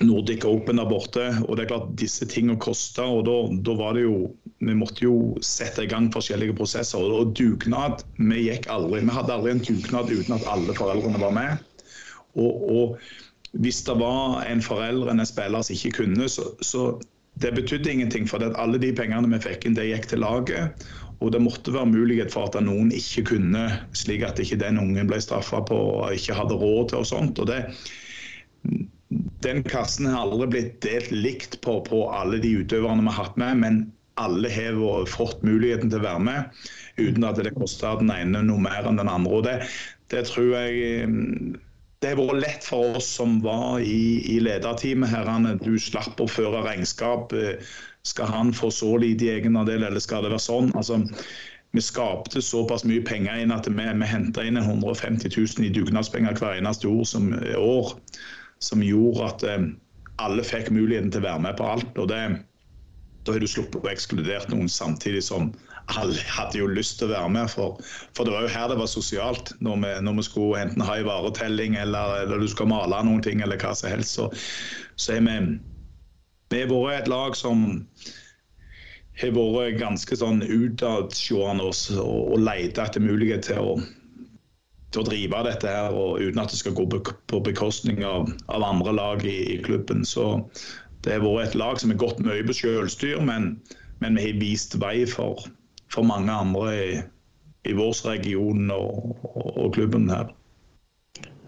[0.00, 1.26] Nordic Open der borte.
[1.48, 3.02] og det er klart Disse tingene kosta.
[3.02, 4.30] og da, da, var det jo,
[4.60, 6.98] Vi måtte jo sette i gang forskjellige prosesser.
[6.98, 11.22] Og, og dugnad Vi gikk aldri, vi hadde aldri en dugnad uten at alle foreldrene
[11.22, 11.64] var med.
[12.38, 12.98] Og, og
[13.58, 16.90] hvis det var en forelder en spiller som ikke kunne, så, så
[17.42, 18.28] det betydde ingenting.
[18.28, 20.84] For alle de pengene vi fikk inn, det gikk til laget.
[21.18, 23.64] Og det måtte være mulighet for at noen ikke kunne,
[23.96, 27.40] slik at ikke den ungen ble straffa på og ikke hadde råd til og sånt.
[27.42, 27.64] Og det,
[29.44, 33.38] den kassen har aldri blitt delt likt på, på alle de utøverne vi har hatt
[33.40, 33.78] med, men
[34.18, 36.60] alle har fått muligheten til å være med
[36.98, 39.38] uten at det koster den ene noe mer enn den andre.
[39.38, 39.56] og Det,
[40.12, 41.58] det tror jeg mm,
[42.02, 45.10] det har vært lett for oss som var i, i lederteamet.
[45.10, 45.56] Herrene.
[45.62, 47.34] Du slapp å føre regnskap.
[48.06, 50.70] Skal han få så lite i egenandel, eller skal det være sånn?
[50.78, 51.00] Altså,
[51.74, 56.38] vi skapte såpass mye penger inn at vi, vi henta inn 150 000 i dugnadspenger
[56.38, 57.32] hver eneste år som
[58.82, 59.70] gjorde at eh,
[60.22, 61.98] alle fikk muligheten til å være med på alt.
[61.98, 62.22] og det,
[63.24, 65.52] Da har du sluppet å ekskludere noen samtidig som
[65.96, 67.50] alle hadde jo lyst til å være med.
[67.52, 67.78] For,
[68.16, 70.98] for det var jo her det var sosialt, når vi, når vi skulle enten ha
[70.98, 74.18] en varetelling eller, eller, du skal male noen ting eller hva som helst.
[74.18, 74.28] Så,
[74.96, 75.38] så er vi
[76.48, 77.84] Vi har vært et lag som
[79.20, 83.72] har vært ganske sånn utadseende og, og leita etter mulighet til å
[84.92, 86.86] til å drive dette her, og uten at det skal gå
[87.28, 90.04] på bekostning av, av andre lag i, i, klubben.
[90.08, 90.48] Så
[91.04, 93.56] det har vært et lag som har gått mye på selvstyr, men,
[94.00, 95.44] men, vi har vist vei for,
[95.92, 96.88] for mange andre i,
[97.68, 100.32] i vår region og, og, og, klubben her.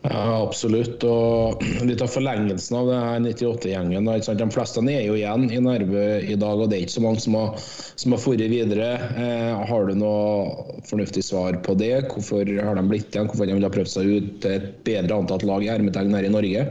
[0.03, 1.03] Ja, absolutt.
[1.05, 4.09] Og litt av forlengelsen av det her 98-gjengen.
[4.09, 4.41] da, ikke sant?
[4.41, 7.25] De fleste er jo igjen i Nærbø i dag, og det er ikke så mange
[7.25, 7.67] som har,
[8.01, 8.17] som
[8.55, 8.91] videre.
[9.21, 11.93] Eh, har du noe fornuftig svar på det?
[12.15, 13.29] Hvorfor har de blitt igjen?
[13.29, 16.33] Hvorfor de ha prøvd seg ut til et bedre antatt lag i hermetegn her i
[16.33, 16.65] Norge?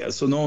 [0.00, 0.46] Ja, så nå,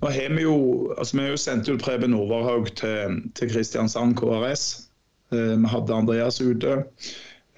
[0.00, 0.56] nå har vi jo
[0.96, 4.64] altså Vi har jo sendt ut Preben Overhaug til, til Kristiansand KRS.
[5.36, 6.80] Eh, vi hadde Andreas ute.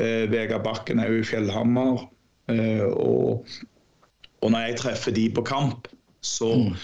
[0.02, 2.09] Eh, Vegard Bakken er jo i Fjellhammer.
[2.50, 3.46] Eh, og,
[4.40, 5.88] og, når jeg treffer de på kamp,
[6.24, 6.74] så, mm.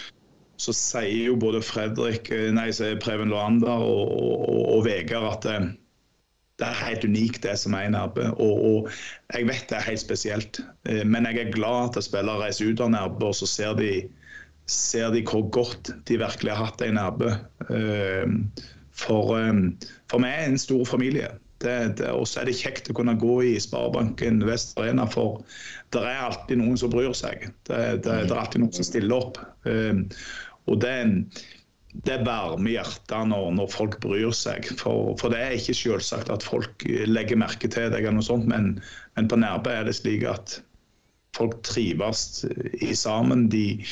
[0.61, 2.71] så sier jo både Fredrik, eh, nei,
[3.03, 5.77] Preben Loander og, og, og Vegard at det, eh,
[6.61, 8.27] det er helt unikt, det som er i Nærbø.
[8.37, 8.89] Og, og,
[9.33, 10.61] jeg vet det er helt spesielt.
[10.85, 13.95] Eh, men jeg er glad at spillere reiser ut av Nærbø, og så ser de,
[14.69, 17.33] ser de hvor godt de virkelig har hatt det i Nærbø.
[19.01, 19.33] For,
[20.13, 23.55] for vi er en stor familie og så er det kjekt å kunne gå i
[23.61, 25.43] Sparebanken Vest Arena, for
[25.93, 27.51] det er alltid noen som bryr seg.
[27.69, 29.41] Det, det, det er alltid noen som stiller opp.
[29.69, 30.07] Um,
[30.71, 30.95] og det,
[32.07, 34.71] det varmer hjertet når, når, folk bryr seg.
[34.81, 38.49] For, for, det er ikke selvsagt at folk legger merke til deg, eller noe sånt,
[38.51, 38.77] men,
[39.19, 40.61] men på Nærbø er det slik at
[41.37, 42.45] folk trives
[42.81, 43.49] i sammen.
[43.53, 43.83] De,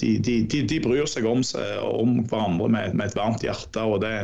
[0.00, 1.42] de, de, de, bryr seg om,
[1.90, 3.82] om hverandre med, med, et varmt hjerte.
[3.82, 4.14] og det,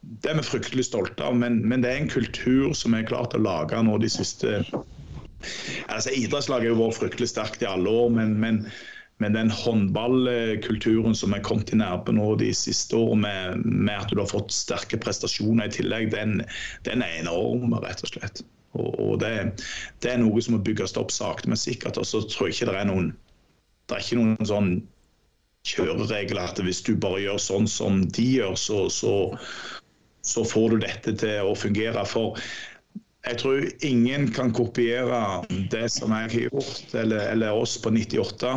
[0.00, 3.10] det er vi fryktelig stolte av, men, men, det er en kultur som vi har
[3.10, 4.62] klart å lage nå de siste
[5.88, 8.58] altså Idrettslaget har vært fryktelig sterkt i alle år, men, men,
[9.24, 14.12] men den håndballkulturen som er kommet i Nærbø nå de siste årene, med, med, at
[14.12, 16.40] du har fått sterke prestasjoner i tillegg, den,
[16.88, 18.44] den er enorm, rett og slett.
[18.76, 19.32] Og, og det,
[20.04, 21.98] det, er noe som må bygges opp sakte, men sikkert.
[21.98, 23.12] Og så tror jeg ikke det er noen
[23.90, 24.74] det er ikke noen sånn
[25.66, 29.14] kjøreregler at hvis du bare gjør sånn som de gjør, så, så,
[30.26, 32.02] så får du dette til å fungere.
[32.08, 32.38] For
[33.28, 35.20] jeg tror ingen kan kopiere
[35.72, 38.52] det som jeg har gjort, eller, eller oss på 98.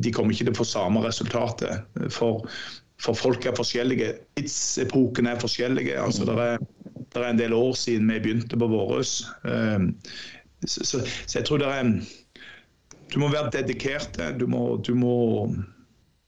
[0.00, 1.84] De kommer ikke til å få samme resultatet.
[2.14, 2.46] For,
[3.04, 4.14] for folk er forskjellige.
[4.38, 5.98] Tidsepokene er forskjellige.
[6.00, 9.20] Altså, det, er, det er en del år siden vi begynte på våres.
[9.44, 9.92] Um,
[10.64, 11.92] så, så, så, jeg tror det er
[13.12, 14.16] Du må være dedikert.
[14.40, 15.18] Du må, du må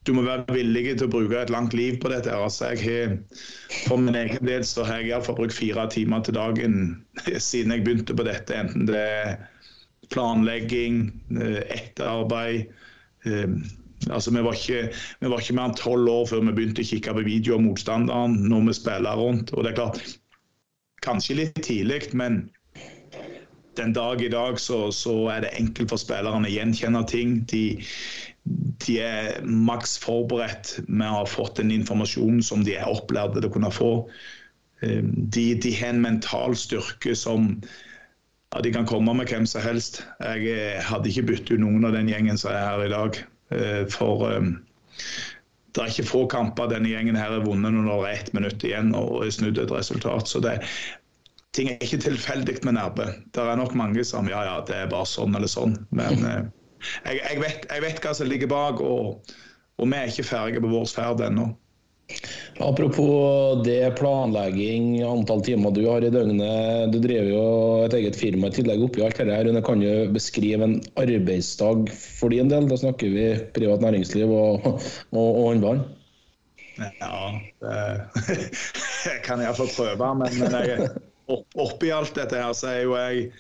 [0.09, 2.33] du må være villig til å bruke et langt liv på dette.
[2.33, 3.17] Altså, har,
[3.87, 6.79] for min egen del så har jeg iallfall brukt fire timer til dagen
[7.51, 8.57] siden jeg begynte på dette.
[8.57, 9.35] Enten det er
[10.11, 11.05] planlegging,
[11.37, 12.65] eh, etterarbeid
[13.29, 13.53] eh,
[14.09, 14.89] altså, vi, var ikke,
[15.21, 17.63] vi var ikke mer enn tolv år før vi begynte å kikke på video av
[17.69, 19.53] motstanderen når vi spiller rundt.
[19.55, 20.17] Og det er klart,
[21.01, 22.51] Kanskje litt tidlig, men
[23.79, 27.39] den dag i dag så, så er det enkelt for spillerne å gjenkjenne ting.
[27.49, 27.63] De,
[28.45, 33.47] de er maks forberedt med å ha fått den informasjonen som de er opplært til
[33.47, 33.93] å kunne få.
[34.81, 39.65] Eh, de, de, har en mental styrke som ja, de kan komme med hvem som
[39.65, 40.03] helst.
[40.25, 43.21] Jeg eh, hadde ikke byttet ut noen av den gjengen som er her i dag.
[43.91, 44.53] For um,
[45.75, 48.63] det er ikke få kamper denne gjengen her har vunnet når det er ett minutt
[48.67, 50.31] igjen og er snudd et resultat.
[50.31, 50.57] Så det,
[51.57, 53.09] ting er ikke tilfeldig med Nærbø.
[53.35, 55.77] Det er nok mange som ja, ja, det er bare sånn eller sånn.
[55.91, 56.51] Men
[57.05, 59.35] jeg, jeg, vet, jeg, vet, hva som ligger bak, og,
[59.81, 61.51] og vi er ikke ferdige på vår ferd ennå.
[62.61, 66.91] Apropos det, planlegging, antall timer du har i døgnet.
[66.93, 67.45] Du driver jo
[67.87, 69.33] et eget firma i tillegg oppi alt dette.
[69.33, 69.63] her.
[69.65, 72.69] Kan du beskrive en arbeidsdag for din del?
[72.69, 75.85] Da snakker vi privat næringsliv og, og, og håndball.
[76.81, 78.41] Ja, det
[79.27, 80.11] kan jeg iallfall prøve.
[80.21, 80.91] Men, men jeg,
[81.55, 83.31] oppi alt dette her, så er jo jeg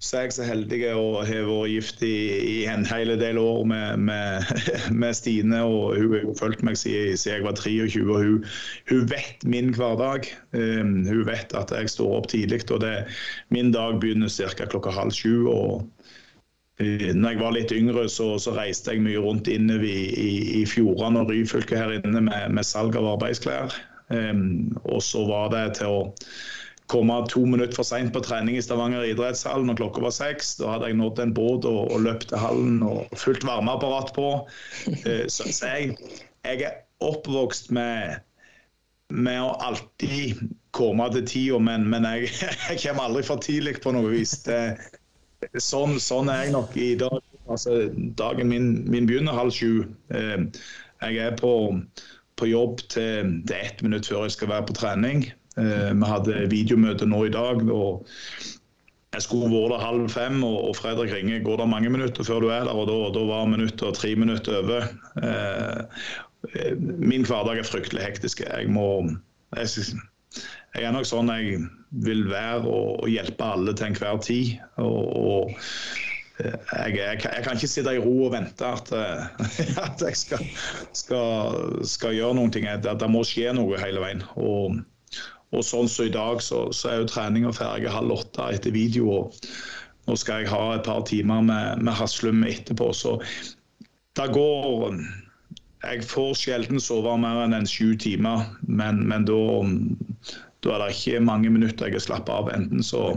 [0.00, 3.66] så er jeg så heldig å ha vært gift i, i, en hel del år
[3.68, 4.48] med, med,
[5.02, 5.60] med Stine.
[5.60, 8.06] og Hun har fulgt meg siden, jeg var 23.
[8.06, 8.46] og Hun,
[8.88, 10.30] hun vet min hverdag.
[10.56, 12.62] Um, hun vet at jeg står opp tidlig.
[12.72, 12.94] og det,
[13.52, 14.64] Min dag begynner ca.
[14.64, 15.44] klokka halv sju.
[15.52, 15.84] og
[16.80, 20.32] uh, når jeg var litt yngre, så, så reiste jeg mye rundt inne i, i,
[20.62, 23.76] i Fjordane og Ryfylke her inne med, med salg av arbeidsklær.
[24.08, 26.00] Um, og så var det til å
[26.90, 30.56] komme to minutter for seint på trening i Stavanger idrettshall når klokka var seks.
[30.58, 34.30] Da hadde jeg nådd en båt og, og løpt til hallen og fullt varmeapparat på.
[35.04, 35.94] Uh, så, så jeg,
[36.44, 38.18] jeg, er oppvokst med,
[39.14, 40.42] med å alltid
[40.76, 42.32] komme til tida, men, men jeg,
[42.68, 44.34] jeg, kommer aldri for tidlig på noe vis.
[44.46, 44.60] Det,
[45.62, 47.20] sånn, sånn, er jeg nok i dag.
[47.50, 47.84] Altså,
[48.18, 49.84] dagen min, min begynner halv sju.
[50.10, 50.50] Uh,
[51.00, 51.52] jeg er på,
[52.36, 55.30] på jobb til, til ett minutt før jeg skal være på trening.
[55.58, 57.62] Eh, vi hadde videomøte nå i dag.
[57.70, 58.06] og
[59.10, 62.52] jeg skulle vært der halv fem, og Fredrik ringer går det mange minutter før du
[62.54, 62.74] er der.
[62.74, 64.86] og Da, da var minutter tre minutter over.
[65.18, 68.44] Eh, min hverdag er fryktelig hektisk.
[68.46, 69.10] Jeg må,
[69.56, 69.66] jeg,
[70.76, 74.54] jeg er nok sånn jeg vil være og, hjelpe alle til enhver tid.
[74.78, 75.50] og, og
[76.40, 78.94] jeg, jeg, jeg, kan ikke sitte i ro og vente at,
[79.86, 80.46] at jeg skal,
[80.96, 82.48] skal, skal, gjøre noe.
[82.54, 84.22] Det, det må skje noe hele veien.
[84.38, 84.78] Og,
[85.50, 89.24] og sånn som i dag, så, så er jo treninga ferdig halv åtte etter video.
[90.06, 92.92] Nå skal jeg ha et par timer med, med Haslum etterpå.
[92.94, 93.16] Så
[94.18, 95.00] det går
[95.80, 99.38] Jeg får sjelden sove mer enn en sju timer, men, men da,
[100.60, 102.50] da er det ikke mange minutter jeg har slappet av.
[102.52, 103.16] Enten så,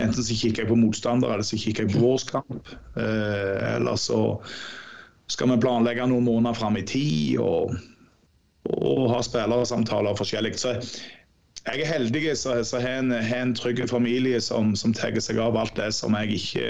[0.00, 2.72] enten så kikker jeg på motstander, eller så kikker jeg på vår kamp.
[2.96, 4.22] Eh, eller så
[5.28, 7.76] skal vi planlegge noen måneder fram i tid og,
[8.72, 10.56] og ha spillersamtaler forskjellig.
[10.60, 10.78] Så
[11.66, 15.76] jeg er heldig som har en, en trygg familie som, som tar seg av alt
[15.78, 16.66] det som jeg ikke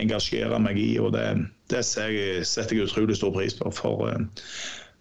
[0.00, 0.94] engasjerer meg i.
[1.02, 1.26] og Det,
[1.72, 3.72] det jeg, setter jeg utrolig stor pris på.
[3.74, 4.24] For, eh,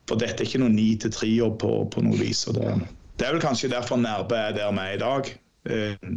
[0.09, 2.45] for dette er ikke noe ni til tre-jobb på, på, noe vis.
[2.49, 2.75] og det,
[3.15, 5.33] det, er vel kanskje derfor Nærbø er der vi er i dag.
[5.69, 6.09] Eh,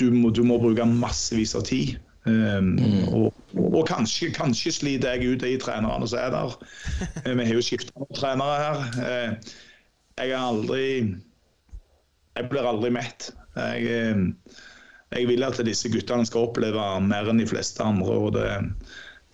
[0.00, 1.98] du må, du må bruke massevis av tid.
[2.28, 3.08] Um, mm.
[3.16, 6.56] og, og kanskje, kanskje, sliter jeg ut de trenerne som er der.
[7.40, 9.38] Vi har jo skifta trenere her.
[10.20, 11.16] Jeg har aldri
[12.36, 13.30] jeg blir aldri mett.
[13.56, 14.58] Jeg, eh,
[15.16, 18.46] jeg, vil at disse guttene skal oppleve mer enn de fleste andre, og det,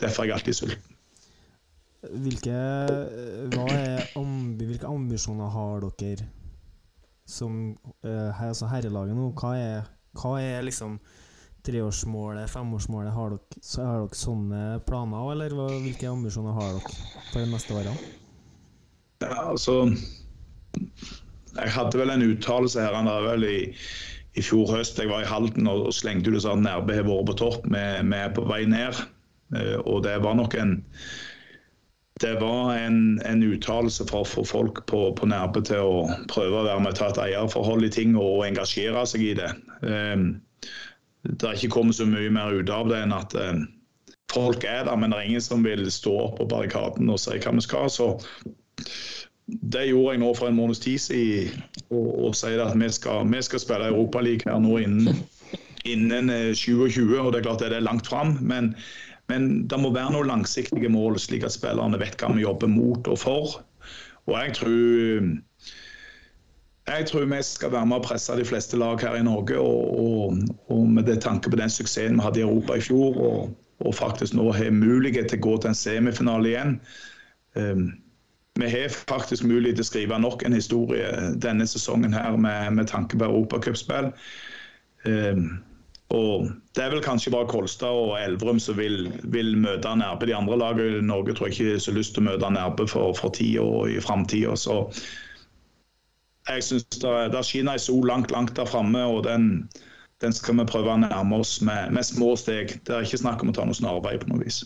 [0.01, 0.93] derfor er jeg alltid sulten.
[2.07, 6.29] Hvilke, er, hvilke ambisjoner har dere
[7.27, 7.73] som
[8.07, 9.33] uh, altså herrelaget nå?
[9.35, 11.01] Hva er, hva er liksom
[11.67, 13.11] treårsmålet, femårsmålet?
[13.17, 16.95] Har dere, har dere sånne planer, eller hvilke ambisjoner har dere
[17.33, 18.13] for de neste årene?
[19.25, 19.81] Ja, altså
[21.57, 23.59] jeg hadde vel en uttalelse her han vel i,
[24.37, 25.01] i fjor høst.
[25.01, 27.71] Jeg var i Halden og, slengte ut at Nærbø har vært på topp.
[27.73, 27.81] Vi
[28.21, 29.01] er på vei ned.
[29.55, 30.79] Eh, og det var nok en
[32.21, 35.97] det var en, en uttalelse for å få folk på, på Nærbø til å
[36.33, 39.51] prøve å være med og ta et eierforhold i ting og, engasjere seg i det.
[39.85, 40.39] Um,
[41.27, 43.67] det er ikke kommet så mye mer ut av det enn at um,
[44.33, 47.37] folk er der, men det er ingen som vil stå opp på barrikaden og si
[47.37, 47.93] hva vi skal.
[47.93, 48.09] Så
[49.47, 51.63] det gjorde jeg nå for en måneds tid siden,
[51.95, 55.21] og, og sier at vi skal, vi skal spille Europaliga her nå innen,
[55.87, 57.15] innen 2020.
[57.15, 58.73] Eh, og Det er klart det er langt fram, men,
[59.31, 63.11] men det må være noen langsiktige mål, slik at spillerne vet hva vi jobber mot
[63.13, 63.59] og for.
[64.27, 65.29] Og jeg tror,
[66.91, 69.61] jeg tror vi skal være med å presse de fleste lag her i Norge.
[69.63, 70.41] Og, og,
[70.75, 73.55] og med det tanke på den suksessen vi hadde i Europa i fjor, og,
[73.87, 76.75] og faktisk nå har mulighet til å gå til en semifinale igjen.
[77.55, 77.87] Um,
[78.57, 81.09] vi har faktisk mulighet til å skrive nok en historie
[81.43, 84.13] denne sesongen her med, med tanke på europacupspill.
[85.05, 85.59] Um,
[86.15, 90.29] og Det er vel kanskje bare Kolstad og Elverum som vil, vil møte Nærbø.
[90.29, 92.87] De andre lagene i Norge tror jeg ikke har så lyst til å møte Nærbø
[92.87, 94.55] for, for tida og i framtida.
[94.57, 94.85] Så
[96.47, 99.67] jeg syns det, skinner ei sol langt, langt der framme, og den,
[100.23, 102.79] den, skal vi prøve å nærme oss med, med små steg.
[102.87, 104.63] Det er ikke snakk om å ta noe snarvei på noe vis.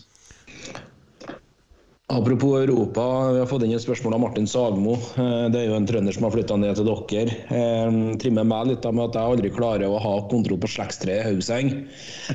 [2.11, 4.97] Apropos Europa, vi har fått inn et spørsmål av Martin Sagmo.
[5.15, 7.37] Eh, det er jo en trønder som har flytta ned til dere.
[7.55, 11.71] Eh, trimmer meg litt med at jeg aldri klarer å ha kontroll på slektstreet Hauseng.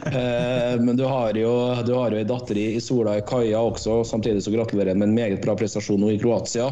[0.00, 1.52] Eh, men du har jo,
[1.84, 5.10] du har jo ei datter i Sola i Kaja også, samtidig så gratulerer jeg med
[5.10, 6.70] en meget bra prestasjon nå i Kroatia.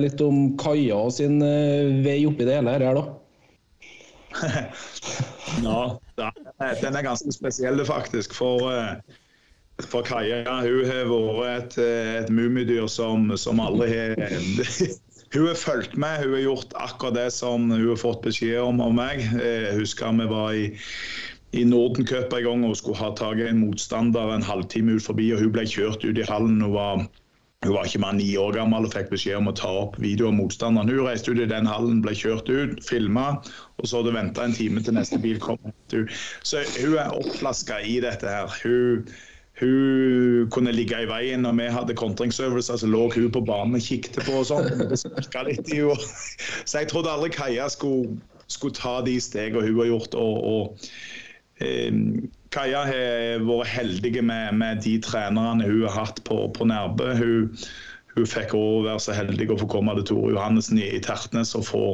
[0.00, 1.38] Litt om Kaja sin
[2.02, 3.04] vei oppi det hele her, da.
[5.66, 5.80] ja,
[6.80, 8.32] den er ganske spesiell, faktisk.
[8.38, 8.72] For
[9.88, 14.18] for Kaja hun har vært et, et mummidyr som, som aldri har
[15.32, 18.80] Hun har fulgt med, hun har gjort akkurat det som hun har fått beskjed om
[18.82, 19.20] av meg.
[19.38, 20.64] Jeg husker vi var i,
[21.54, 25.28] i Nordencup en gang og skulle ha tak i en motstander en halvtime ut forbi.
[25.30, 26.58] og Hun ble kjørt ut i hallen.
[26.66, 27.06] Hun var,
[27.62, 30.32] hun var ikke mer ni år gammel og fikk beskjed om å ta opp video
[30.32, 30.90] av motstanderen.
[30.90, 33.30] Hun reiste ut i den hallen, ble kjørt ut, filma,
[33.78, 35.62] og så hadde hun venta en time til neste bil kom.
[35.94, 38.50] Så hun er oppflaska i dette her.
[38.64, 39.06] Hun
[39.60, 43.84] hun kunne ligge i veien når vi hadde kontringsøvelser, så lå hun på banen og
[43.84, 44.68] kikket på og sånn.
[44.96, 48.16] Så jeg trodde aldri Kaja skulle,
[48.48, 50.16] skulle ta de stegene hun har gjort.
[50.16, 50.78] Og, og
[52.50, 57.12] Kaja har vært heldig med, med, de trenerne hun har hatt på, på Nærbø.
[57.20, 57.64] Hun,
[58.16, 61.52] hun fikk òg være så heldig å få komme til Tore Johannessen i, i Tertnes
[61.58, 61.84] og få,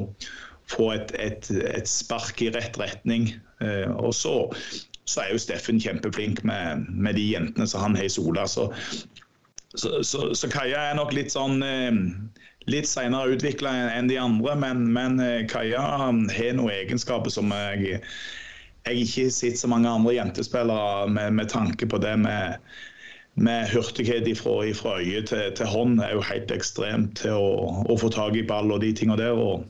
[0.71, 3.33] få et, et, et, spark i rett retning.
[3.65, 4.39] Eh, og så
[5.07, 8.47] så er jo Steffen kjempeflink med, med de jentene som han har i Sola.
[8.51, 8.69] Så,
[9.75, 12.01] så, så, så, Kaja er nok litt sånn eh,
[12.71, 18.01] litt senere utvikla enn de andre, men, men eh, Kaja har noen egenskaper som jeg,
[18.89, 22.59] jeg ikke har sett så mange andre jentespillere med, med tanke på det med,
[23.39, 24.59] med hurtighet fra,
[24.99, 28.75] øye til, til, hånd er jo helt ekstremt til å, å få tak i ball
[28.75, 29.39] og de tingene der.
[29.39, 29.67] og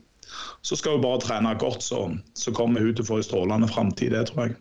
[0.67, 3.69] så skal hun bare trene godt, så, så kommer hun til å få en strålende
[3.71, 4.57] framtid, det tror jeg.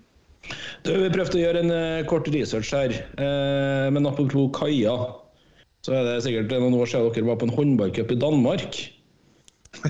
[0.86, 4.96] Du, vi prøvde å gjøre en uh, kort research her, uh, men apropos Kaja,
[5.86, 8.80] så er det sikkert noen år siden dere var på en håndballcup i Danmark.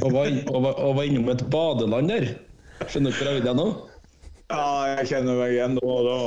[0.01, 2.31] Og var, og, var, og var, innom et badeland der.
[2.89, 3.67] Skjønner dere hvor jeg nå?
[4.49, 5.95] Ja, jeg kjenner meg igjen da.
[6.07, 6.17] da.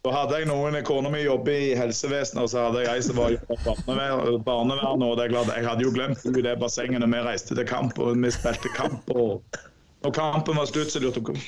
[0.00, 3.18] Da hadde jeg noen Kona mi jobber i helsevesenet, og så hadde jeg ei som
[3.20, 3.40] var i
[4.46, 5.04] barnevernet.
[5.04, 7.68] og det er klart, Jeg hadde jo glemt i det bassenget når vi reiste til
[7.68, 9.10] kamp, og vi spilte kamp.
[9.12, 9.60] og
[10.04, 11.44] Når kampen var slutt, så lurte jeg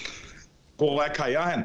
[0.80, 1.64] hvor er Kaja hen?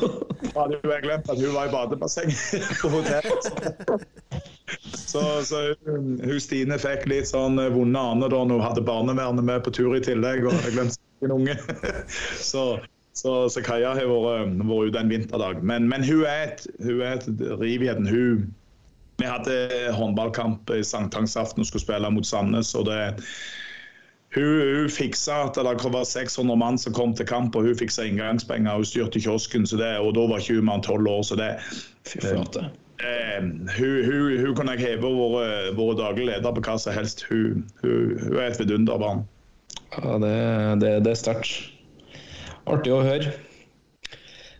[0.56, 3.48] Hadde jo jeg glemt at hun var i badebassenget på hotellet.
[4.94, 9.74] Så, så hun Stine fikk litt sånn vonde aner da hun hadde barnevernet med på
[9.74, 10.46] tur i tillegg.
[10.46, 11.56] og jeg glemte en unge.
[12.52, 12.80] Så
[13.12, 15.60] så, så Kaja har vært, vært ute en vinterdag.
[15.62, 17.26] Men, men, hun er et, hun er et
[17.60, 18.08] rivjeden.
[18.08, 18.46] Hun
[19.20, 22.72] Vi hadde håndballkamp i sankthansaften og skulle spille mot Sandnes.
[22.74, 22.96] og det
[24.34, 28.06] hun, hun fiksa at det var 600 mann som kom til kamp, og hun fiksa
[28.08, 28.78] inngangspenger.
[28.80, 31.22] Hun styrte kiosken, så det, og da var ikke hun mann tolv 12 år.
[31.22, 31.50] så det
[32.08, 36.96] Flott, eh, hun, hun, hun, kunne jeg heve våre, våre daglige leder på hva som
[36.96, 37.26] helst.
[37.28, 39.26] Hun, er et vidunderbarn.
[39.92, 40.34] Ja, det,
[40.80, 41.52] det, det er sterkt.
[42.70, 43.34] Artig å høre.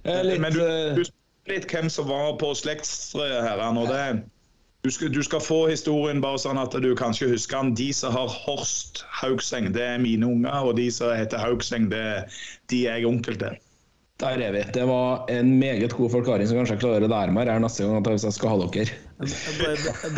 [0.04, 3.62] Eh, litt, Men du du husker litt hvem som var på slektstreet her.
[3.72, 4.04] Og det,
[4.82, 7.74] du, skal, du skal få historien bare sånn at du kanskje husker den.
[7.78, 10.56] De som har Horst Haugseng, det er mine unger.
[10.66, 12.40] Og de som heter Haugseng, det, er
[12.72, 13.60] de er jeg onkel til.
[14.22, 14.62] Der er vi.
[14.74, 18.04] Det var en meget god forklaring som kanskje klarer å lære meg her neste gang
[18.06, 18.98] hvis jeg skal ha dere.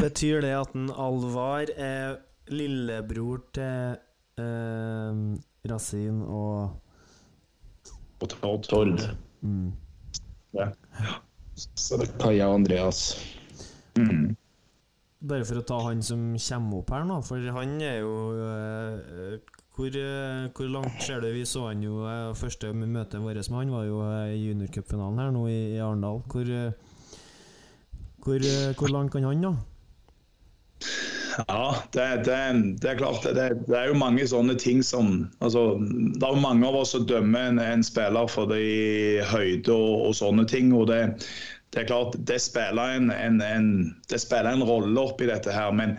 [0.00, 2.18] Betyr det at en Alvar er
[2.52, 3.96] lillebror til
[4.40, 5.22] eh,
[5.70, 6.80] Rasin og
[8.20, 8.68] Og Tord.
[8.68, 9.06] Tord.
[9.40, 9.72] Mm.
[10.56, 10.68] Ja.
[12.20, 13.06] Kaja og Andreas.
[13.96, 14.34] Mm.
[15.24, 19.52] Bare for å ta han som kommer opp her nå, for han er jo uh,
[19.74, 21.30] hvor, uh, hvor, langt ser du?
[21.32, 25.32] Vi så han jo uh, første møtet vårt med han var jo i juniorcupfinalen her
[25.32, 26.20] nå i, i Arendal.
[26.28, 26.50] Hvor,
[28.26, 29.54] hvor, hvor langt kan han da?
[31.48, 32.36] Ja, det, det,
[32.82, 33.22] det, er klart.
[33.22, 36.94] Det, det, er jo mange sånne ting som altså, Det er jo mange av oss
[36.94, 40.72] som dømmer en, en spiller for det i høyde og, og, sånne ting.
[40.76, 41.00] og det,
[41.82, 43.66] er klart, det spiller en, en, en,
[44.10, 45.72] det spiller en rolle oppi dette her.
[45.74, 45.96] Men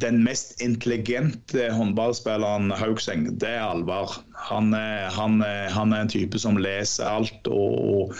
[0.00, 4.18] den mest intelligente håndballspilleren Haugseng, det er Alvar.
[4.50, 8.12] Han er, han, er, han er, en type som leser alt og,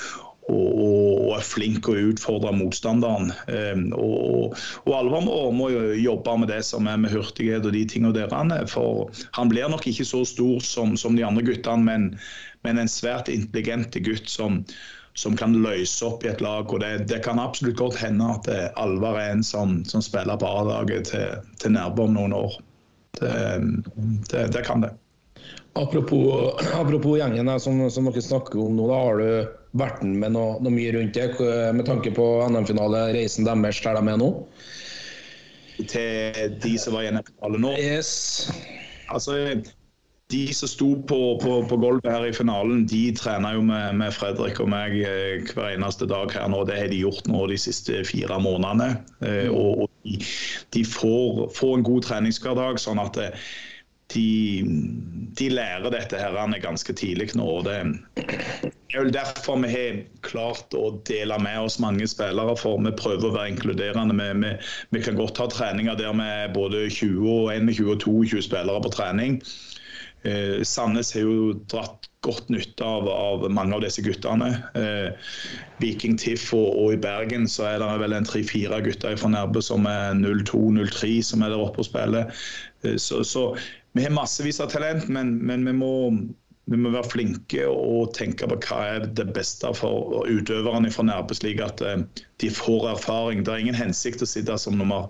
[0.49, 3.29] og, er flink å utfordre motstanderen.
[3.53, 4.57] Ehm, og,
[4.87, 5.69] og Alvar må,
[6.01, 8.65] jobbe med det som er med hurtighet og de tingene der.
[8.73, 12.13] For han blir nok ikke så stor som, som de andre guttene, men,
[12.65, 14.63] men, en svært intelligent gutt som,
[15.17, 16.69] som kan løse opp i et lag.
[16.73, 20.49] og Det, det kan absolutt godt hende at Alvar er en som, som spiller på
[20.61, 22.59] A-laget til, til Nærbø om noen år.
[23.17, 23.33] Det,
[24.29, 24.93] det, det kan det.
[25.77, 30.57] Apropos, apropos gjengen som, som, dere snakker om nå, da har du vært med noe,
[30.65, 34.31] noe, mye rundt det med tanke på NM-finale, reisen deres der de er nå?
[35.77, 37.75] Til de som var i NM-finale nå?
[37.81, 38.13] Yes.
[39.13, 39.37] Altså,
[40.33, 44.15] de som sto på, på, på, gulvet her i finalen, de trener jo med, med,
[44.15, 46.65] Fredrik og meg eh, hver eneste dag her nå.
[46.67, 48.97] Det har de gjort nå de siste fire månedene.
[49.23, 50.19] Eh, og, og de,
[50.75, 53.31] de får, får, en god treningshverdag, sånn at det,
[54.15, 54.63] de,
[55.39, 57.47] de, lærer dette her ganske tidlig nå.
[57.47, 62.59] og Det er vel derfor vi har klart å dele med oss mange spillere.
[62.59, 64.19] for Vi prøver å være inkluderende.
[64.19, 64.53] Vi, vi,
[64.91, 68.83] vi kan godt ha treninger der vi er både 20, og 21 og 22 spillere
[68.83, 69.41] på trening.
[70.27, 74.49] Eh, Sandnes har jo dratt godt nytte av, av, mange av disse guttene.
[74.79, 75.33] Eh,
[75.83, 79.63] Viking Tiff og, og, i Bergen så er det vel en tre-fire gutter fra Nærbø
[79.63, 82.33] som er 02-03 som er der oppe og spiller.
[82.83, 83.53] Eh, så, så
[83.97, 85.93] vi har massevis av talent, men, men vi, må,
[86.67, 91.37] vi, må, være flinke og tenke på hva er det beste for utøverne fra Nærbø,
[91.39, 92.03] slik at eh,
[92.43, 93.45] de får erfaring.
[93.47, 95.07] Det er ingen hensikt å sitte som nummer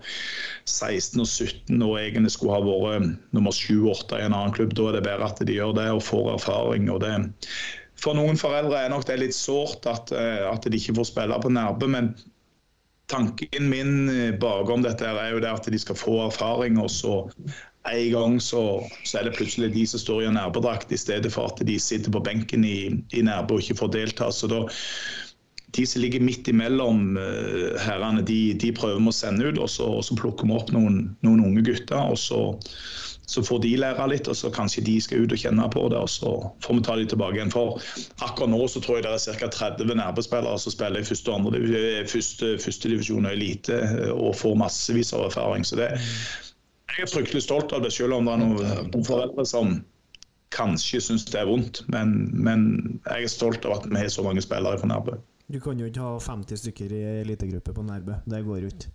[0.68, 4.76] 16 og 17 og egentlig skulle ha vært nummer 7-8 i en annen klubb.
[4.76, 6.90] Da er det bedre at de gjør det og får erfaring.
[6.92, 7.16] og det
[7.96, 11.38] for noen foreldre er nok det litt sårt at, eh, at de ikke får spille
[11.40, 12.12] på Nærbø, men
[13.10, 16.78] tanken min eh, bakom dette er jo det at de skal få erfaring.
[16.82, 17.22] og så
[17.92, 18.62] en gang så,
[19.04, 22.12] så, er det plutselig de som står i nærbedrakt, i stedet for at de sitter
[22.12, 22.80] på benken i,
[23.12, 24.30] i Nærbø og ikke får delta.
[24.32, 24.64] Så da,
[25.76, 29.58] De som ligger midt imellom uh, herrene, de, de, prøver vi å sende ut.
[29.58, 31.98] og Så, og så plukker vi opp noen, noen unge gutter.
[32.00, 32.40] og så,
[33.26, 36.00] så, får de lære litt, og så kanskje de skal ut og kjenne på det.
[36.00, 36.32] og Så
[36.64, 37.52] får vi ta de tilbake igjen.
[37.52, 37.82] For
[38.24, 39.52] akkurat nå så tror jeg det er ca.
[39.76, 41.62] 30 nærbespillere som spiller i første, andre,
[42.08, 43.82] første, første divisjon og elite,
[44.16, 45.66] og får massevis av erfaring.
[45.66, 45.92] så det
[46.94, 49.72] jeg er fryktelig stolt av det, selv om det er noen, noen foreldre som
[50.54, 51.82] kanskje syns det er vondt.
[51.92, 52.66] Men, men,
[53.08, 55.16] jeg er stolt av at vi har så mange spillere fra Nærbø.
[55.52, 58.20] Du kan jo ikke ha 50 stykker i elitegruppe på Nærbø.
[58.26, 58.92] Det går jo ikke.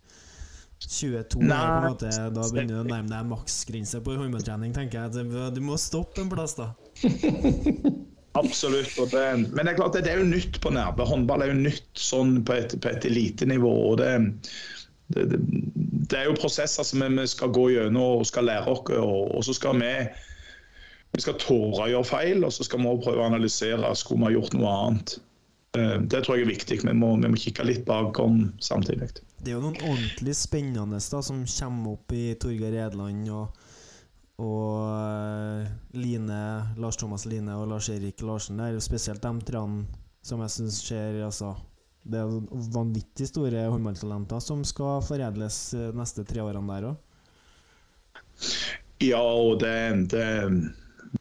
[0.82, 1.58] 22 Nei.
[1.60, 5.28] er på en måte, Da begynner du å nærme deg maksgrense på håndballtrening, tenker jeg.
[5.30, 6.72] Du- Du må stoppe en plass, da.
[8.42, 8.94] Absolutt.
[9.04, 11.04] Og det, men det er klart det er jo nytt på Nærbø.
[11.10, 13.72] Håndball er jo nytt sånn på et, på et elitenivå.
[13.92, 14.12] og det,
[15.14, 18.86] det, det, er jo prosesser som vi, skal gå gjennom og skal lære oss.
[18.97, 19.93] Og, og så skal vi
[21.12, 24.30] vi skal tåre å gjøre feil, og så skal vi prøve å analysere skulle vi
[24.30, 25.18] ha gjort noe annet.
[25.78, 26.78] Eh, Det tror jeg er viktig.
[26.84, 29.09] Vi må, vi må kikke litt bakom samtidig.
[29.41, 33.57] Det er jo noen ordentlig spennende da som kommer opp i Torgeir Edland og,
[34.39, 36.41] og eh, Line,
[36.80, 38.59] Lars Thomas Line og Lars-Erik Larsen.
[38.59, 39.88] Det er jo spesielt de treene
[40.24, 41.55] som jeg syns ser altså,
[42.02, 42.32] Det er
[42.74, 47.10] vanvittig store håndballtalenter som skal foredles eh, neste tre årene der òg.
[49.02, 49.76] Ja, og det,
[50.14, 50.26] det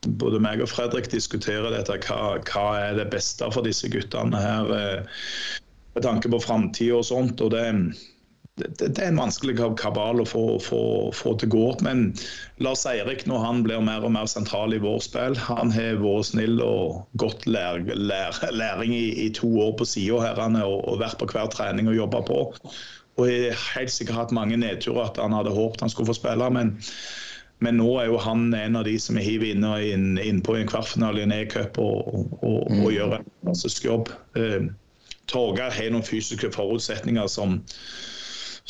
[0.06, 1.96] Både meg og Fredrik diskuterer dette.
[2.06, 5.18] Hva, hva er det beste for disse guttene her eh,
[5.96, 7.42] med tanke på framtida og sånt.
[7.42, 7.64] og det,
[8.58, 10.82] det, er en vanskelig kabal å få, få,
[11.16, 11.64] få til gå.
[11.86, 12.10] Men
[12.62, 16.30] Lars Eirik, når han blir mer og mer sentral i vår spill, han har vært
[16.32, 20.80] snill og godt lær, lær, læring i, i to år på sida her han og,
[20.90, 22.44] og vært på hver trening og jobba på.
[23.20, 26.20] Og jeg har helt sikkert hatt mange nedturer at han hadde håpet han skulle få
[26.20, 26.52] spille.
[26.54, 26.78] men
[27.60, 30.54] men nå er jo han en av de som er hivet inn, inn, inn på
[30.56, 34.08] en kvartfinale i en e-cup og, og, og, og gjør en fantastisk jobb.
[34.40, 34.70] Eh,
[35.28, 37.58] Torgeir har noen fysiske forutsetninger som,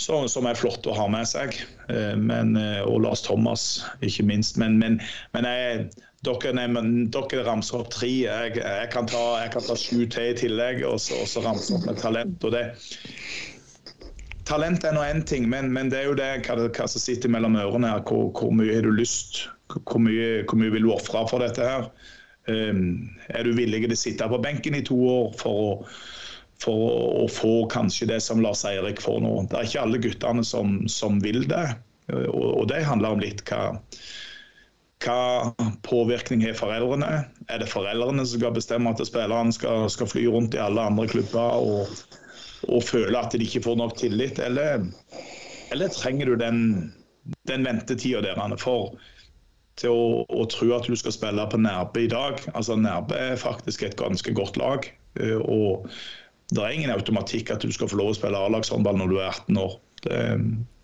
[0.00, 1.58] som, som er flott å ha med seg.
[1.92, 4.58] Eh, men, eh, og Lars Thomas, ikke minst.
[4.60, 4.98] Men, men,
[5.36, 5.86] men jeg,
[6.26, 6.66] dere,
[7.12, 8.10] dere ramser opp tre.
[8.24, 9.22] Jeg, jeg, kan ta,
[9.52, 12.44] ta sju til i tillegg, og så, og så ramse opp med talent.
[12.44, 12.66] og det
[14.50, 17.30] Talent er nå én ting, men, men det er jo det hva, hva som sitter
[17.30, 18.00] mellom ørene her.
[18.08, 19.44] Hvor, hvor mye har du lyst?
[19.70, 21.86] Hvor mye, hvor mye vil du ofre for dette her?
[22.48, 25.70] Um, er du villig til å sitte på benken i to år for å,
[26.60, 26.88] for
[27.24, 29.34] å, få kanskje det som Lars Eirik får nå?
[29.48, 31.66] Det er ikke alle guttene som, som vil det.
[32.12, 33.76] Og, og det handler om litt hva,
[35.04, 35.20] hva
[35.86, 37.24] påvirkning har foreldrene?
[37.48, 41.08] Er det foreldrene som skal bestemme at spillerne skal, skal fly rundt i alle andre
[41.10, 41.94] klubber og,
[42.68, 44.42] og føle at de ikke får nok tillit?
[44.42, 44.84] Eller,
[45.72, 46.60] eller trenger du den,
[47.48, 48.98] den ventetida der for
[49.80, 52.42] til å, å tro at du skal spille på Nærbø i dag?
[52.52, 54.90] Altså Nærbø er faktisk et ganske godt lag.
[55.16, 55.88] eh, og
[56.50, 59.28] det er ingen automatikk at du skal få lov å spille A-lagshåndball når du er
[59.30, 59.76] 18 år.
[60.00, 60.20] Det,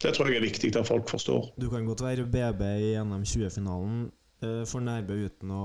[0.05, 1.49] det tror jeg er viktig at folk forstår.
[1.59, 4.03] Du kan godt være BB i NM 20-finalen
[4.45, 5.65] eh, for Nærbø uten å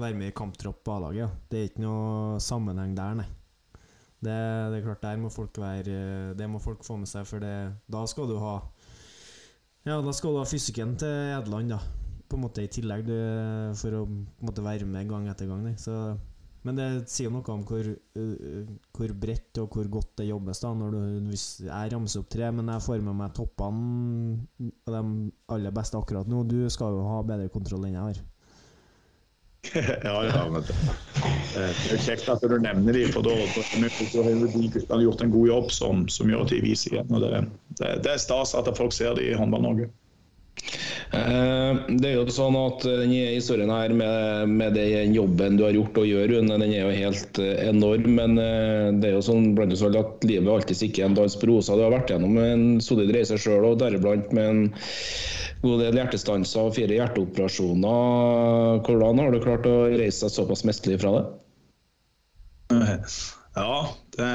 [0.00, 1.32] være med i kamptropp på A-laget.
[1.48, 3.28] Det er ikke noe sammenheng der, nei.
[4.22, 4.34] Det,
[4.70, 7.42] det er klart, der må folk være eh, Det må folk få med seg, for
[7.42, 7.56] det,
[7.90, 8.60] da skal du ha
[9.88, 11.80] Ja, da skal du ha fysikken til Edland, da.
[12.30, 13.16] På en måte i tillegg du,
[13.80, 14.04] for å
[14.44, 15.64] måte være med gang etter gang.
[15.66, 15.74] nei.
[15.80, 15.96] Så,
[16.62, 20.60] men det sier noe om hvor, uh, hvor bredt og hvor godt det jobbes.
[20.62, 20.98] da du,
[21.28, 25.98] hvis Jeg ramser opp tre, men jeg får med meg toppene av de aller beste
[25.98, 26.44] akkurat nå.
[26.46, 28.22] Du skal jo ha bedre kontroll enn jeg har.
[30.04, 30.74] ja, ja, men det,
[31.54, 35.46] det er kjekt at du nevner dem, for da, har de guttene gjort en god
[35.48, 37.12] jobb som, som gjør at de viser igjen.
[37.14, 37.42] og Det,
[37.78, 39.86] det, det er stas at folk ser dem i Håndball-Norge.
[41.12, 45.76] Eh, Det er jo sånn at denne historien her med, med den jobben du har
[45.76, 48.08] gjort og gjør, Rune, den er jo helt eh, enorm.
[48.16, 51.50] Men eh, det er jo sånn blant oss at livet alltid ikke en dans på
[51.50, 51.76] roser.
[51.76, 54.64] Du har vært gjennom en solid reise sjøl, og deriblant med en
[55.62, 58.80] god del hjertestanser og fire hjerteoperasjoner.
[58.88, 61.24] Hvordan har du klart å reise deg såpass mesterlig fra det?
[63.52, 63.76] Ja,
[64.16, 64.32] det,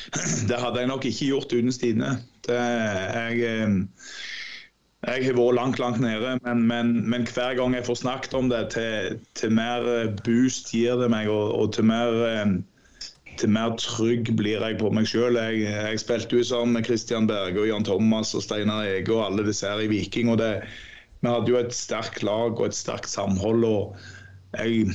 [0.48, 2.16] det hadde jeg nok ikke gjort uten Stine.
[2.48, 3.68] Det, jeg, eh,
[5.04, 8.48] jeg har vært langt, langt nede, men, men, men hver gang jeg får snakket om
[8.50, 12.56] det, til, til mer eh, boost gir det meg, og, og til mer eh,
[13.36, 15.36] til mer trygg blir jeg på meg sjøl.
[15.36, 19.26] Jeg, jeg spilte jo sammen med Christian Berge og Jan Thomas og Steinar Ege og
[19.26, 20.30] alle disse her i Viking.
[20.32, 20.64] og det,
[21.20, 23.64] Vi hadde jo et sterkt lag og et sterkt samhold.
[23.64, 23.96] og
[24.56, 24.88] jeg,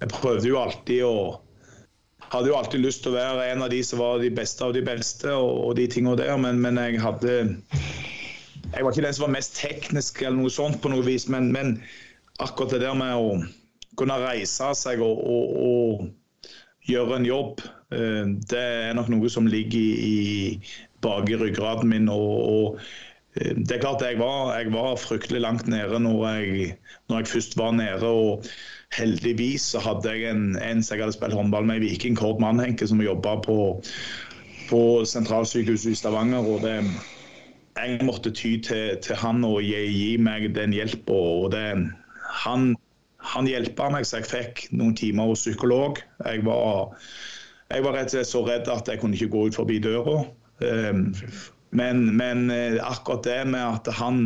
[0.00, 1.16] jeg prøvde jo alltid å
[2.32, 4.72] hadde jo alltid lyst til å være en av de som var de beste av
[4.74, 7.34] de beste, og, og de tingene der, men, men jeg hadde
[8.72, 11.50] Jeg var ikke den som var mest teknisk eller noe sånt på noe vis, men,
[11.54, 11.76] men
[12.42, 13.36] akkurat det der med å
[13.98, 19.48] kunne reise seg og, og, og gjøre en jobb, eh, det er nok noe som
[19.48, 22.08] ligger i, i bak i ryggraden min.
[22.12, 22.80] og, og
[23.38, 26.74] eh, det er klart jeg var, jeg var fryktelig langt nede når jeg,
[27.08, 28.04] når jeg først var nede.
[28.08, 28.48] og
[28.94, 32.42] Heldigvis så hadde jeg en, en som jeg hadde spilt håndball med i Viking, Kord
[32.42, 33.58] Mannhenke, som jobba på,
[34.68, 36.46] på sentralsykehuset i Stavanger.
[36.46, 36.78] og det,
[37.74, 41.18] jeg måtte ty til, til han og gi, gi meg den hjelpa.
[42.44, 42.74] Han,
[43.34, 45.98] han hjelpa meg så jeg fikk noen timer hos psykolog.
[46.22, 46.94] Jeg var,
[47.72, 50.22] jeg var rett og slett så redd at jeg kunne ikke gå ut forbi døra.
[50.62, 51.08] Um,
[51.74, 54.20] men, men eh, akkurat det med at han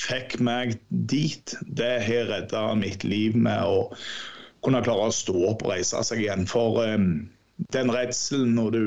[0.00, 3.90] fikk meg dit, det har redda mitt liv med å
[4.64, 6.48] kunne klare å stå opp og reise seg igjen.
[6.48, 7.10] For um,
[7.76, 8.86] den redselen når du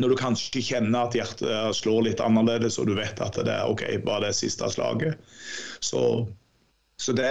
[0.00, 3.68] når du kanskje kjenner at hjertet slår litt annerledes, og du vet at det er
[3.70, 5.18] OK, bare det siste slaget.
[5.84, 6.02] Så,
[7.00, 7.28] så det,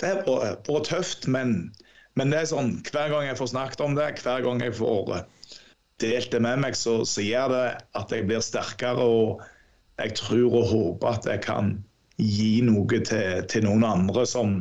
[0.00, 1.72] det er vært tøft, men,
[2.18, 5.14] men, det er sånn hver gang jeg får snakket om det, hver gang jeg får
[5.16, 5.56] eh,
[6.04, 7.64] delt det med meg, så, så gjør det
[7.98, 9.08] at jeg blir sterkere.
[9.08, 9.42] Og
[9.98, 11.72] jeg tror og håper at jeg kan
[12.18, 14.60] gi noe til, til noen andre som,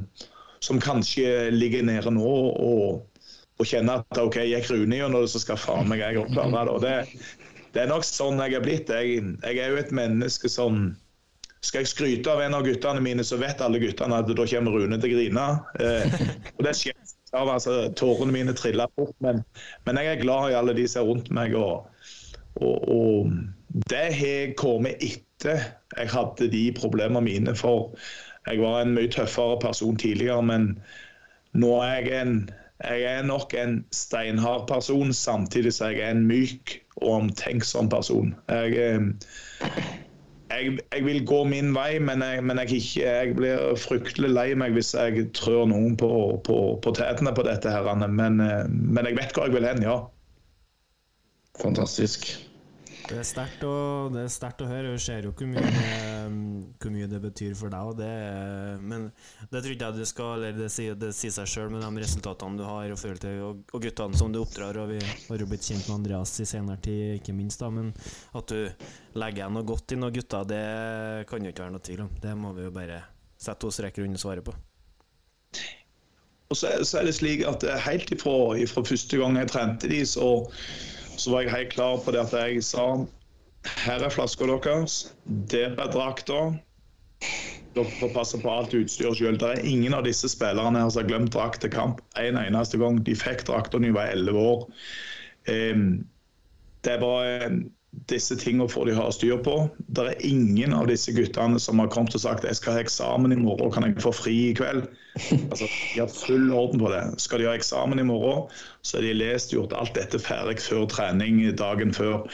[0.63, 2.33] som kanskje ligger nede nå.
[2.71, 3.16] og
[3.57, 6.93] og kjenne at OK, gikk Rune gjennom det, så skal faen meg jeg klare det.
[7.15, 7.25] det.
[7.73, 8.89] Det er nok sånn jeg er blitt.
[8.93, 10.91] Jeg, jeg er jo et menneske som
[11.65, 14.77] skal jeg skryte av en av guttene mine, så vet alle guttene at da kommer
[14.77, 15.45] Rune til å grine.
[15.81, 16.19] Eh,
[16.55, 16.97] og det skjer
[17.35, 19.41] av, altså, Tårene mine triller bort, men,
[19.87, 21.57] men, jeg er glad i alle de som er rundt meg.
[21.57, 21.89] Og,
[22.61, 25.65] og, og det har kommet etter
[25.97, 27.57] jeg hadde de problemene mine.
[27.57, 27.91] For
[28.47, 30.71] jeg var en mye tøffere person tidligere, men
[31.57, 32.39] nå er jeg en
[32.83, 38.35] jeg er nok en steinhard person, samtidig som jeg er en myk og omtenksom person.
[38.49, 39.71] Jeg, eh,
[40.51, 44.93] jeg, jeg vil gå min vei, men, jeg, men jeg, blir fryktelig lei meg hvis
[44.93, 46.11] jeg trør noen på,
[46.45, 47.73] på, på tærne på dette.
[47.73, 48.07] her.
[48.07, 49.97] Men, eh, men jeg vet hvor jeg vil hen, ja.
[51.57, 52.29] Fantastisk.
[53.07, 53.73] Det er sterkt å,
[54.11, 54.89] å, høre.
[54.97, 55.69] Jeg ser jo hvor mye,
[56.75, 57.91] hvor mye det betyr for deg.
[58.01, 58.09] Det
[58.83, 59.05] men
[59.47, 62.03] det tror ikke jeg du skal Eller det sier, det sier seg sjøl med de
[62.03, 64.79] resultatene du har og, til, og, og guttene som du oppdrar.
[64.83, 67.63] Og vi har jo blitt kjent med Andreas i senere tid, ikke minst.
[67.63, 67.93] da Men
[68.35, 68.59] at du
[69.15, 70.65] legger igjen noe godt i noen gutter, det
[71.31, 72.11] kan jo ikke være noe tvil om.
[72.27, 73.01] Det må vi jo bare
[73.39, 74.57] sette to streker under svaret på.
[76.47, 80.03] Og så, så, er det slik at Helt ifra, ifra første gang jeg trente de,
[80.07, 80.27] så
[81.17, 82.87] så var jeg helt klar på det at jeg sa
[83.83, 85.13] her er flaska deres,
[85.51, 86.39] der er drakta.
[87.75, 89.37] Dere får passe på alt utstyret sjøl.
[89.39, 92.79] Det er ingen av disse spillerne her som har glemt drakt til kamp en eneste
[92.81, 93.01] gang.
[93.03, 94.63] De fikk drakta da de var elleve år.
[95.47, 97.51] Det er bare
[98.05, 99.55] disse tingene får de ha styr på.
[99.97, 103.33] Det er ingen av disse guttene som har kommet og sagt jeg skal ha eksamen
[103.33, 104.85] i morgen, kan jeg få fri i kveld?
[105.49, 107.03] Altså, De har full orden på det.
[107.23, 108.45] Skal de ha eksamen i morgen,
[108.81, 112.27] så har de lest gjort alt dette ferdig før trening dagen før.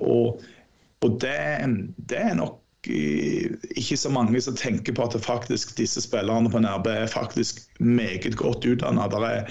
[0.00, 0.44] Og,
[1.04, 1.38] og det,
[2.10, 6.86] det er nok ikke så mange som tenker på at faktisk disse spillerne på NRB
[6.86, 9.10] er faktisk meget godt utdannet.
[9.10, 9.50] Det er,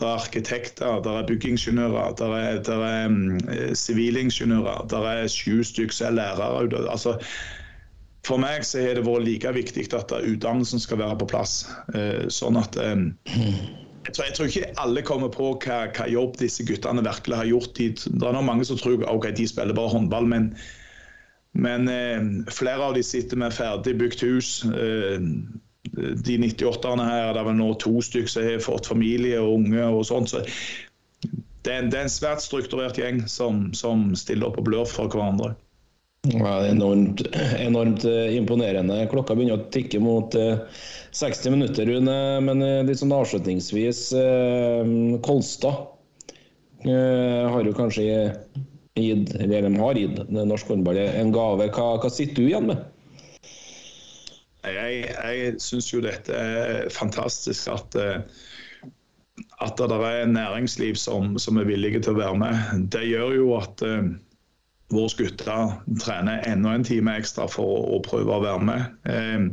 [0.00, 5.94] er, arkitekter, det er byggingeniører, det er, det er um, sivilingeniører, det er sju stykker
[5.94, 6.88] som er lærere.
[6.90, 7.18] Altså,
[8.26, 11.62] for meg så har det vært like viktig at utdannelsen skal være på plass.
[11.94, 13.12] Uh, sånn at um,
[14.06, 17.48] jeg tror, jeg tror, ikke alle kommer på hva, hva, jobb disse guttene virkelig har
[17.48, 17.76] gjort.
[17.76, 20.54] Det er mange som tror at de spiller bare håndball, men
[21.52, 22.20] men eh,
[22.54, 24.52] flere av de sitter med ferdig bygd hus.
[24.64, 25.18] Eh,
[25.90, 30.04] de 98-erne her, er vel nå to stykker som har fått familie og unge og
[30.06, 30.30] sånt.
[30.30, 34.68] Så det er, en, det er en svært strukturert gjeng som, som stiller opp og
[34.68, 35.54] blør for hverandre.
[36.28, 37.22] Ja, det er enormt,
[37.56, 38.98] enormt eh, imponerende.
[39.08, 42.16] Klokka begynner å tikke mot 60 eh, minutter, Rune.
[42.44, 44.02] Men eh, litt sånn avslutningsvis.
[45.24, 45.86] Kolstad
[46.80, 48.04] har jo kanskje
[49.02, 51.68] gitt, eller de har gitt norsk håndball en gave.
[51.74, 52.88] Hva, hva sitter du igjen med?
[54.66, 58.18] Jeg, jeg syns jo dette er fantastisk at, eh,
[59.64, 62.90] at det er næringsliv som, som, er villige til å være med.
[62.92, 64.10] Det gjør jo at uh,
[64.92, 65.72] våre gutter
[66.02, 69.00] trener enda en time ekstra for å, å prøve å være med.
[69.08, 69.48] Uh,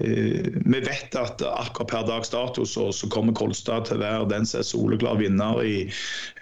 [0.00, 4.46] vi vet at akkurat per dags dato så, så kommer Kolstad til å være den
[4.48, 5.74] som er soleklar vinner i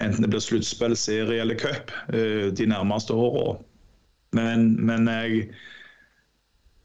[0.03, 3.59] enten det blir sluttspill, serie eller cup eh, de nærmeste årene.
[4.37, 5.49] Men, men jeg,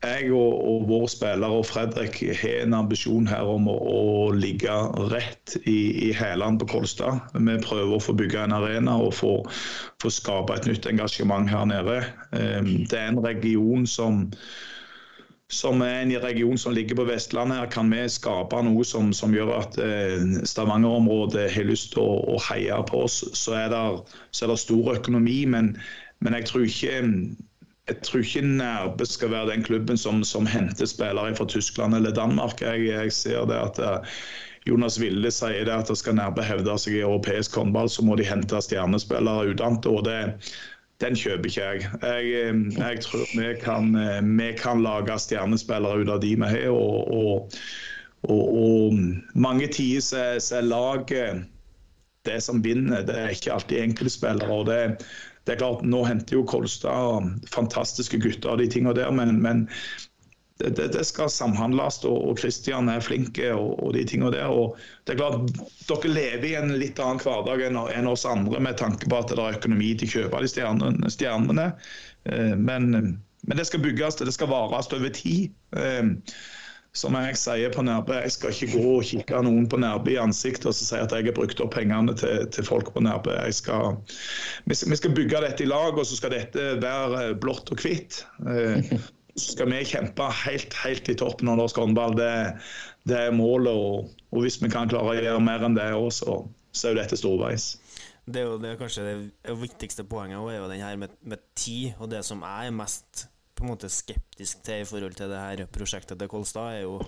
[0.03, 4.74] jeg og, og vår spiller og Fredrik har en ambisjon her om å, å ligge
[5.11, 7.19] rett i, i hælene på Kolstad.
[7.36, 9.34] Vi prøver å få bygge en arena og få,
[10.01, 11.99] få skape et nytt engasjement her nede.
[12.32, 14.30] Eh, det er en region som
[15.51, 19.33] som er en region som ligger på Vestlandet, her kan vi skape noe som, som
[19.35, 23.21] gjør at eh, Stavanger-området har lyst til å, å, heie på oss.
[23.37, 25.75] Så er det, stor økonomi, men,
[26.25, 27.01] men jeg tror ikke
[27.83, 32.15] jeg tror ikke Nærbø skal være den klubben som, som henter spillere fra Tyskland eller
[32.15, 32.61] Danmark.
[32.63, 34.13] Jeg, jeg ser det at uh,
[34.63, 38.27] Jonas Ville sier det at skal Nærbø hevde seg i europeisk håndball, så må de
[38.27, 40.55] hente stjernespillere utdannet.
[41.01, 41.87] Den kjøper ikke jeg.
[42.03, 43.89] Jeg, jeg tror vi kan,
[44.37, 46.69] vi kan, lage stjernespillere ut av de vi har.
[46.69, 47.57] Og, og,
[48.23, 49.01] og, og,
[49.35, 51.43] mange tider så, er laget
[52.25, 53.03] det som vinner.
[53.07, 54.51] Det er ikke alltid enkeltspillere.
[54.51, 54.79] og det,
[55.43, 59.67] det er klart, Nå henter jo Kolstad fantastiske gutter og de tingene der, men, men
[60.70, 64.47] det, det, skal samhandles, og Kristian er flink og, og, de tingene der.
[64.47, 65.51] og det er klart,
[65.89, 69.34] Dere lever i en litt annen hverdag enn, enn oss andre med tanke på at
[69.34, 71.14] det er økonomi til å kjøpe de stjernene.
[71.14, 71.70] stjernene.
[72.30, 75.51] Eh, men, men, det skal bygges, det skal vares over tid.
[75.76, 76.14] Eh,
[76.93, 80.20] som jeg sier på Nærbø, jeg skal ikke gå og kikke noen på Nærbø i
[80.22, 83.34] ansiktet og si at jeg har brukt opp pengene til, til folk på Nærbø.
[83.49, 83.97] Skal,
[84.70, 88.22] vi, skal, bygge dette i lag, og så skal dette være blått og hvitt.
[89.39, 92.15] Skal vi kjempe helt, helt i toppen av norsk håndball.
[92.17, 92.31] Det,
[93.09, 93.73] det, er målet.
[93.73, 96.93] Og, og, hvis vi kan klare å gjøre mer enn det òg, så, så, er
[96.93, 97.71] jo dette storveis.
[98.23, 101.95] Det er jo det, kanskje det viktigste poenget er jo den her med, med, tid.
[101.99, 105.41] Og det som jeg er mest på en måte skeptisk til i forhold til det
[105.41, 106.99] her prosjektet til Kolstad, er jo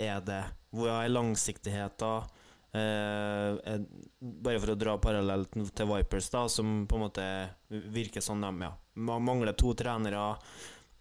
[0.00, 0.42] er det,
[0.72, 2.30] Hvor er langsiktigheten?
[2.74, 3.74] Eh,
[4.18, 7.26] bare for å dra parallelt til Vipers, da, som på en måte
[7.70, 10.24] virker sånn de ja, mangler to trenere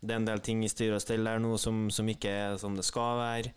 [0.04, 2.58] det er en del ting i styre og stell der nå som, som, ikke er
[2.60, 3.54] som det skal være.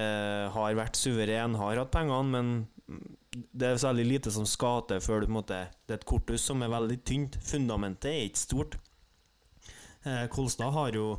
[0.00, 3.10] Eh, har vært suveren, har hatt pengene, men
[3.52, 6.64] det er særlig lite som skal til før du, måte, det er et korthus som
[6.64, 7.36] er veldig tynt.
[7.44, 8.78] Fundamentet er ikke stort.
[10.08, 11.12] Eh, Kolstad har jo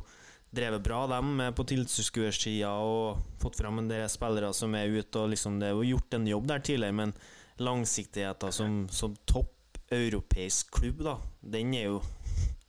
[0.52, 5.22] drevet bra, dem, på tilskuersida og fått fram en del spillere som er ute.
[5.22, 7.14] og liksom, Det er jo gjort en jobb der tidligere, men
[7.62, 11.18] langsiktigheten som, som topp europeisk klubb, da,
[11.54, 12.02] den er jo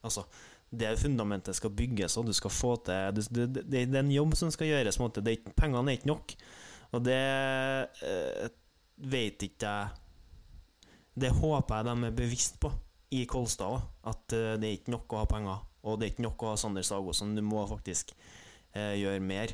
[0.04, 0.26] Altså
[0.74, 4.34] det fundamentet skal bygges, og du skal få til Det, det, det er en jobb
[4.38, 5.00] som skal gjøres.
[5.00, 5.22] Måte.
[5.22, 6.34] Det er, pengene er ikke nok.
[6.94, 7.20] Og det
[8.06, 8.48] eh,
[9.14, 9.90] vet ikke jeg
[11.14, 12.72] Det håper jeg de er bevisst på
[13.14, 13.86] i Kolstad òg.
[14.10, 15.62] At eh, det er ikke nok å ha penger.
[15.84, 17.36] Og det er ikke nok å ha Sander Sagosen.
[17.38, 18.16] Du må faktisk
[18.74, 19.54] eh, gjøre mer.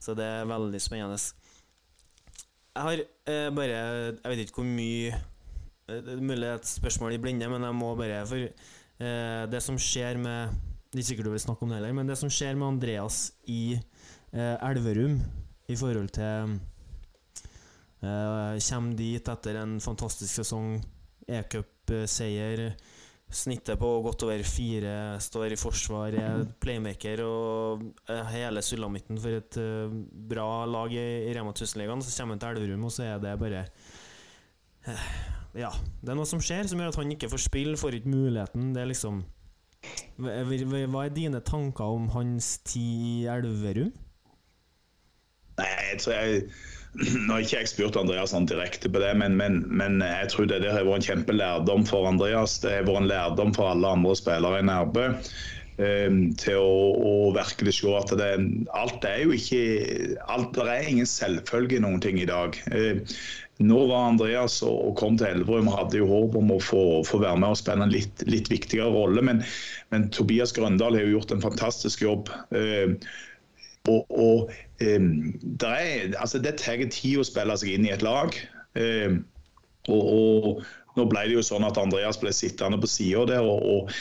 [0.00, 1.18] Så det er veldig spennende.
[2.74, 7.14] Jeg har eh, bare Jeg vet ikke hvor mye eh, Det er mulig et spørsmål
[7.14, 8.48] i blinde, men jeg må bare For
[9.02, 10.54] eh, det som skjer med
[10.94, 13.32] Det er sikkert du vil snakke om det heller, men det som skjer med Andreas
[13.50, 15.18] i eh, Elverum
[15.66, 16.58] i forhold til
[18.04, 20.76] eh, Kommer dit etter en fantastisk sesong,
[21.26, 22.68] e-cup-seier.
[23.34, 27.82] Snittet på godt over fire, står i forsvar, er playmaker og
[28.30, 29.96] hele sulamitten for et uh,
[30.30, 32.04] bra lag i, Rema 1000-ligaen.
[32.04, 33.64] Så kommer han til Elverum, og så er det bare
[35.54, 35.70] ja,
[36.02, 38.72] det er noe som skjer som gjør at han ikke får spille, får ikke muligheten.
[38.74, 39.22] Det er liksom
[40.18, 43.92] Hva er dine tanker om hans tid i Elverum?
[45.60, 46.46] Nei, jeg tror jeg
[47.26, 50.46] nå har ikke jeg spurt Andreas han direkte på det, men, men, men, jeg tror
[50.50, 52.60] det har vært en kjempelærdom for Andreas.
[52.62, 55.10] Det har vært en lærdom for alle andre spillere i Nærbø.
[55.74, 58.28] Um, til å, å, virkelig se at det,
[58.78, 59.62] alt er jo ikke
[60.30, 62.54] alt, Det er ingen selvfølge i noen ting i dag.
[63.62, 67.20] Nå var Andreas og kom til Elverum og hadde jo håp om å få, få,
[67.22, 69.22] være med og spille en litt, litt viktigere rolle.
[69.22, 69.44] Men,
[69.94, 72.32] men, Tobias Grøndal har jo gjort en fantastisk jobb.
[72.56, 72.96] Eh,
[73.86, 74.50] og, og
[74.82, 78.34] eh, det, er, altså det tar tid å spille seg inn i et lag.
[78.74, 79.20] Eh,
[79.86, 83.46] og, og, nå ble det jo sånn at Andreas ble sittende på sida der.
[83.46, 83.94] og, og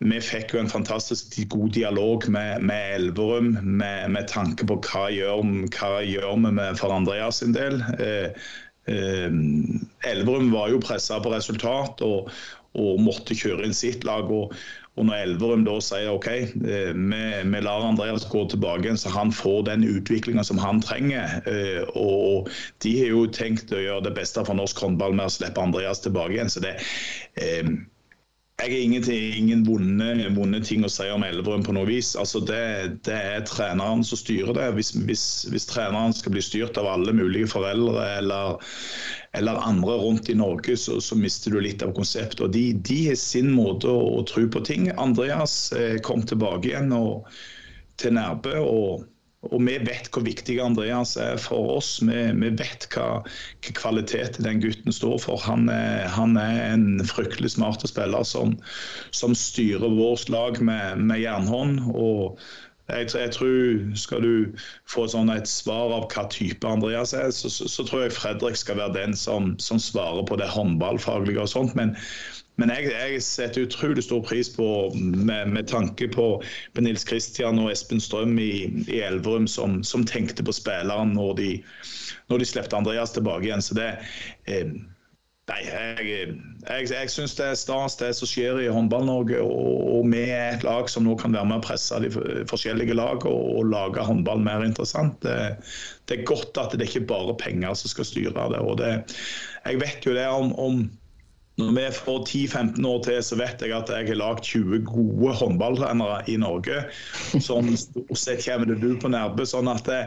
[0.00, 5.08] vi fikk jo en fantastisk god dialog med, med Elverum med, med, tanke på hva
[5.12, 5.42] gjør,
[5.74, 7.82] hva gjør vi med for Andreas sin del.
[7.98, 8.30] Eh,
[8.88, 12.30] Elverum var jo pressa på resultat og,
[12.72, 14.30] og, måtte kjøre inn sitt lag.
[14.32, 14.54] og,
[14.98, 17.20] og når Elverum da sier OK, eh, vi,
[17.52, 21.38] vi lar Andreas gå tilbake igjen, så han får den utviklinga som han trenger.
[21.48, 22.50] Eh, og
[22.84, 26.02] de har jo tenkt å gjøre det beste for norsk håndball med å slippe Andreas
[26.04, 26.52] tilbake igjen.
[26.52, 26.74] så det
[28.60, 30.06] jeg har ingen, ingen vonde,
[30.36, 32.12] vonde, ting å si om Elverum på noe vis.
[32.18, 32.60] Altså det,
[33.08, 34.66] det, er treneren som styrer det.
[34.76, 38.60] Hvis, hvis, hvis, treneren skal bli styrt av alle mulige foreldre eller,
[39.38, 42.42] eller andre rundt i Norge, så, så, mister du litt av konseptet.
[42.44, 44.90] Og de, de har sin måte å, å tro på ting.
[45.00, 47.30] Andreas eh, kom tilbake igjen og,
[48.00, 48.58] til Nærbø.
[48.60, 49.08] og
[49.48, 51.94] og vi vet hvor viktig Andreas er for oss.
[52.04, 55.40] Vi, vi vet hva, hva, kvalitet den gutten står for.
[55.46, 58.58] Han er, han er en fryktelig smart spiller som,
[59.16, 61.80] som styrer vårt lag med, med jernhånd.
[61.94, 62.36] og
[62.90, 64.60] jeg, jeg, tror Skal du
[64.90, 68.60] få sånn et svar av hva type Andreas er, så, så, så tror jeg Fredrik
[68.60, 71.40] skal være den som, som svarer på det håndballfaglige.
[71.40, 71.96] og sånt, men
[72.60, 76.28] men jeg, jeg, setter utrolig stor pris på, med, med tanke på,
[76.76, 78.52] på, Nils Kristian og Espen Strøm i,
[78.86, 81.50] i Elverum, som, som, tenkte på spilleren når de,
[82.30, 83.64] de slepte Andreas tilbake igjen.
[83.64, 83.90] Så det,
[84.50, 84.68] eh,
[85.50, 89.40] Nei, jeg, jeg, jeg syns det er stas det som skjer i Håndball-Norge.
[89.42, 92.10] Og, og vi er et lag som nå kan være med å presse de
[92.50, 95.16] forskjellige lag og, og lage håndball mer interessant.
[95.24, 95.56] Det,
[96.06, 98.62] det, er godt at det ikke bare er penger som skal styre det.
[98.62, 98.92] og det,
[99.64, 100.84] Jeg vet jo det om, om
[101.58, 105.34] når vi får 10-15 år til, så vet jeg at jeg har lagd 20 gode
[105.40, 106.84] håndballtrenere i Norge
[107.42, 109.44] som stort sett kommer til du på Nærbø.
[109.48, 110.00] sånn at det,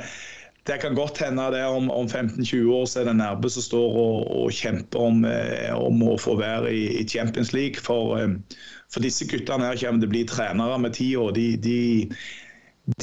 [0.70, 3.98] det kan godt hende det om, om 15-20 år så er det Nærbø som står
[4.06, 7.84] og, og kjemper om, eh, om, å få være i, i Champions League.
[7.84, 11.28] For, eh, for, disse guttene her kommer til å bli trenere med tida.
[11.36, 11.82] De, de,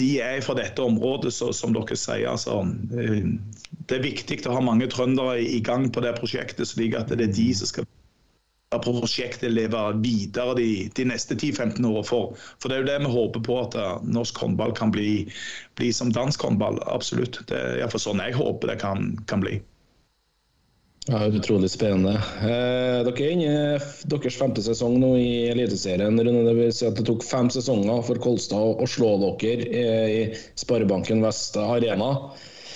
[0.00, 2.30] de, er fra dette området, så, som dere sier.
[2.32, 2.62] Altså,
[2.96, 3.28] eh,
[3.86, 7.28] det er viktig å ha mange trøndere i gang på det prosjektet, slik at det
[7.28, 7.88] er de som skal
[8.78, 12.04] prosjektet lever videre de, de neste 10-15 årene.
[12.06, 15.26] For, for, det er jo det vi håper på, at uh, norsk håndball kan bli,
[15.80, 16.78] bli som dansk håndball.
[16.86, 17.42] Absolutt.
[17.50, 19.58] Det er iallfall sånn jeg håper det kan, kan bli.
[21.08, 22.20] Ja, Utrolig spennende.
[22.44, 26.18] Eh, dere er inne i deres femte sesong nå i Eliteserien.
[26.20, 30.20] Det vil si at det tok fem sesonger for Kolstad å slå dere i
[30.60, 32.12] Sparebanken Vest Arena.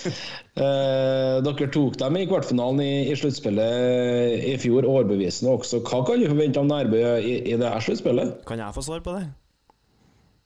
[0.55, 5.81] Eh, dere tok dem i kvartfinalen i, i sluttspillet i fjor, overbevisende også.
[5.83, 8.37] Hva kan du forvente av Nærbø i, i det her sluttspillet?
[8.47, 9.25] Kan jeg få svar på det?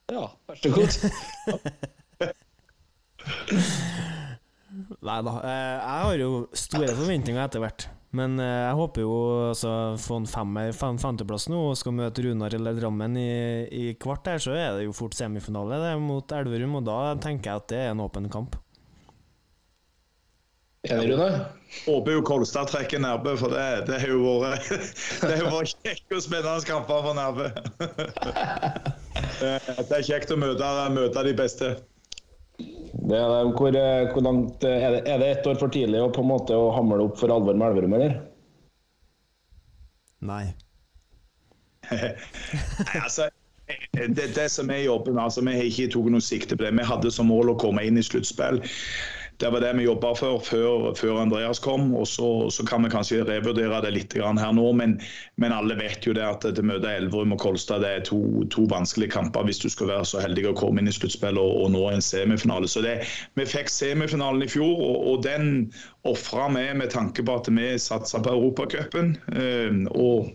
[0.10, 0.90] Ja, vær så god.
[5.10, 5.34] Nei da.
[5.46, 7.86] Eh, jeg har jo store forventninger etter hvert.
[8.18, 9.14] Men eh, jeg håper jo
[9.52, 13.30] altså, få en femmer, fem, femteplass nå og skal møte Runar eller Drammen i,
[13.70, 17.52] i kvart her, så er det jo fort semifinale det mot Elverum, og da tenker
[17.52, 18.58] jeg at det er en åpen kamp.
[20.90, 21.46] Enig, Rune?
[21.86, 24.70] Håper jo Kolstad trekker Nærbø, for det, det har jo vært
[25.28, 27.46] det har vært kjekke og spennende kamper for Nærbø.
[29.40, 31.72] Det er kjekt å møte, møte de beste.
[32.60, 33.44] Det er det.
[33.58, 33.78] Hvor,
[34.14, 36.72] hvor langt, er, det, er det ett år for tidlig å på en måte å
[36.76, 38.18] hamle opp for alvor med Elverum, eller?
[40.26, 40.48] Nei.
[41.94, 43.30] Nei, altså
[43.94, 46.74] det, det som er jobben, altså, Vi har ikke tatt noe sikte på det.
[46.78, 48.62] Vi hadde som mål å komme inn i sluttspill.
[49.40, 51.94] Det var det vi jobba for før, før, Andreas kom.
[51.96, 54.98] og så, så, kan vi kanskje revurdere det litt her nå, men,
[55.40, 58.20] men alle vet jo det at det møtet Elverum og Kolstad det er to,
[58.52, 61.64] to, vanskelige kamper hvis du skal være så heldig å komme inn i sluttspillet og,
[61.64, 62.68] og, nå en semifinale.
[62.68, 62.98] Så det,
[63.40, 65.70] Vi fikk semifinalen i fjor, og, og den
[66.04, 69.16] ofra vi med tanke på at vi satsa på Europacupen.
[69.40, 70.34] Øh, og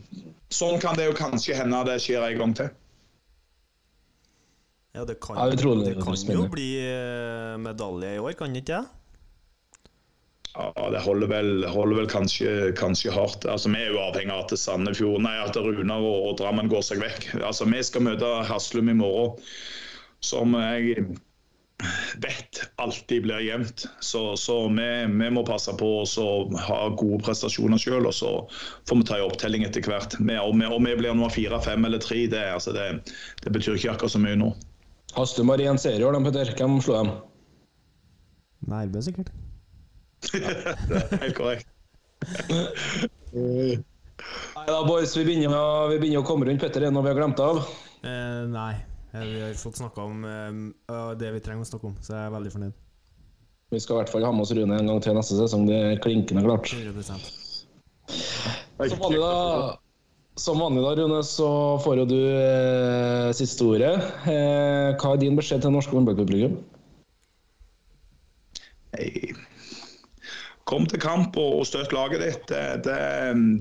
[0.55, 2.73] sånn kan det jo kanskje hende det skjer en gang til.
[4.95, 8.77] Ja, det kan, det det kan jo bli eh, medalje i år, kan det ikke
[8.77, 8.85] det?
[10.55, 13.43] Ja, det holder vel, holder vel kanskje, kanskje, hardt.
[13.51, 16.85] Altså, Vi er jo avhengig av at Sandefjord, nei, at Runar og, og, Drammen går
[16.87, 17.33] seg vekk.
[17.41, 19.35] Altså, Vi skal møte Haslum i morgen,
[20.23, 21.09] som jeg
[22.23, 23.89] vet alltid blir jevnt.
[23.99, 26.37] Så, så vi, vi, må passe på å
[26.69, 28.31] ha gode prestasjoner sjøl, og så
[28.87, 30.15] får vi ta en opptelling etter hvert.
[30.21, 32.87] Vi, om, vi, om vi blir nummer fire, fem eller tre, det, altså det,
[33.43, 34.53] det betyr ikke akkurat så mye nå.
[35.15, 36.51] Hastum har én serie i år, Petter.
[36.59, 37.11] Hvem slo dem?
[38.67, 39.31] Nærbø, sikkert.
[41.23, 41.69] Helt korrekt.
[43.35, 45.13] nei da, boys.
[45.17, 45.55] Vi begynner,
[45.93, 46.83] vi begynner, å komme rundt Petter.
[46.83, 47.63] Er det noe vi har glemt av?
[48.03, 48.73] Eh, nei.
[49.15, 52.35] Vi har fått snakka om eh, det vi trenger å snakke om, så jeg er
[52.35, 52.81] veldig fornøyd.
[53.71, 55.69] Vi skal i hvert fall ha med oss Rune en gang til neste sesong.
[55.71, 56.75] Det er klinkende klart.
[56.75, 57.31] 100%.
[58.11, 59.79] Så vanlig, da.
[60.35, 61.49] Som vanlig, da, Rune, så
[61.85, 63.95] får jo du eh, siste ordet.
[64.27, 66.57] Eh, hva er din beskjed til norske håndballpublikum?
[68.97, 69.31] Hey.
[70.67, 72.45] Kom til kamp og, og støtt laget ditt.
[72.51, 72.99] Det, det,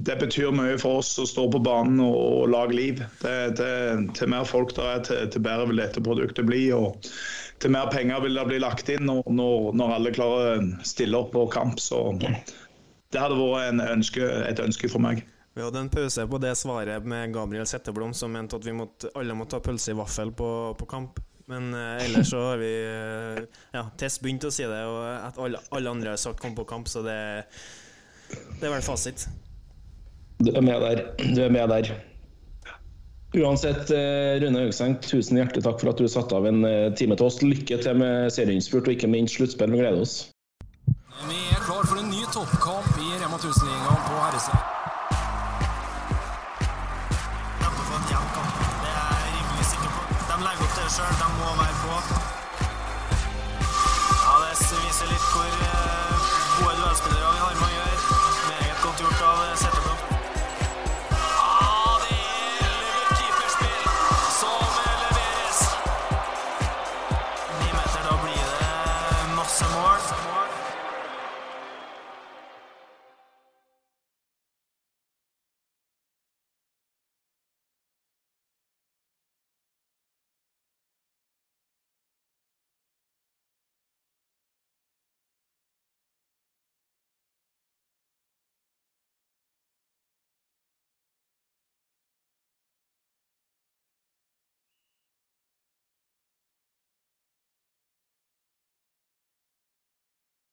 [0.07, 3.03] det, betyr mye for oss å stå på banen og, og lage liv.
[3.21, 3.67] Det,
[4.17, 6.63] til mer folk der er, til, til bedre vil dette produktet bli.
[6.73, 6.97] og
[7.61, 11.35] til mer penger vil det bli lagt inn når, når alle klarer å stille opp
[11.35, 11.77] på kamp.
[11.79, 15.21] Så det hadde vært ønske, et ønske for meg.
[15.53, 19.11] Vi hadde en pause på det svaret med Gabriel Setteblom, som mente at vi måtte,
[19.13, 20.49] alle måtte ta pølse i vaffel på,
[20.79, 21.19] på kamp.
[21.45, 23.43] Men eh, ellers så har vi eh,
[23.75, 26.65] Ja, Tess begynte å si det, og at alle, alle andre har sagt 'kom på
[26.65, 27.19] kamp', så det,
[28.31, 29.27] det er vel fasit.
[30.39, 31.05] Du er med der.
[31.35, 31.93] Du er med der.
[33.33, 37.17] Uansett, eh, Rune Høgseng, tusen hjertelig takk for at du satte av en eh, time
[37.17, 37.41] til oss.
[37.45, 39.73] Lykke til med serieinnspurt og ikke minst sluttspill.
[39.73, 40.29] Vi gleder oss.
[41.29, 44.72] Vi er klar for en ny toppkamp i Rema 1000-ligaen på herresida.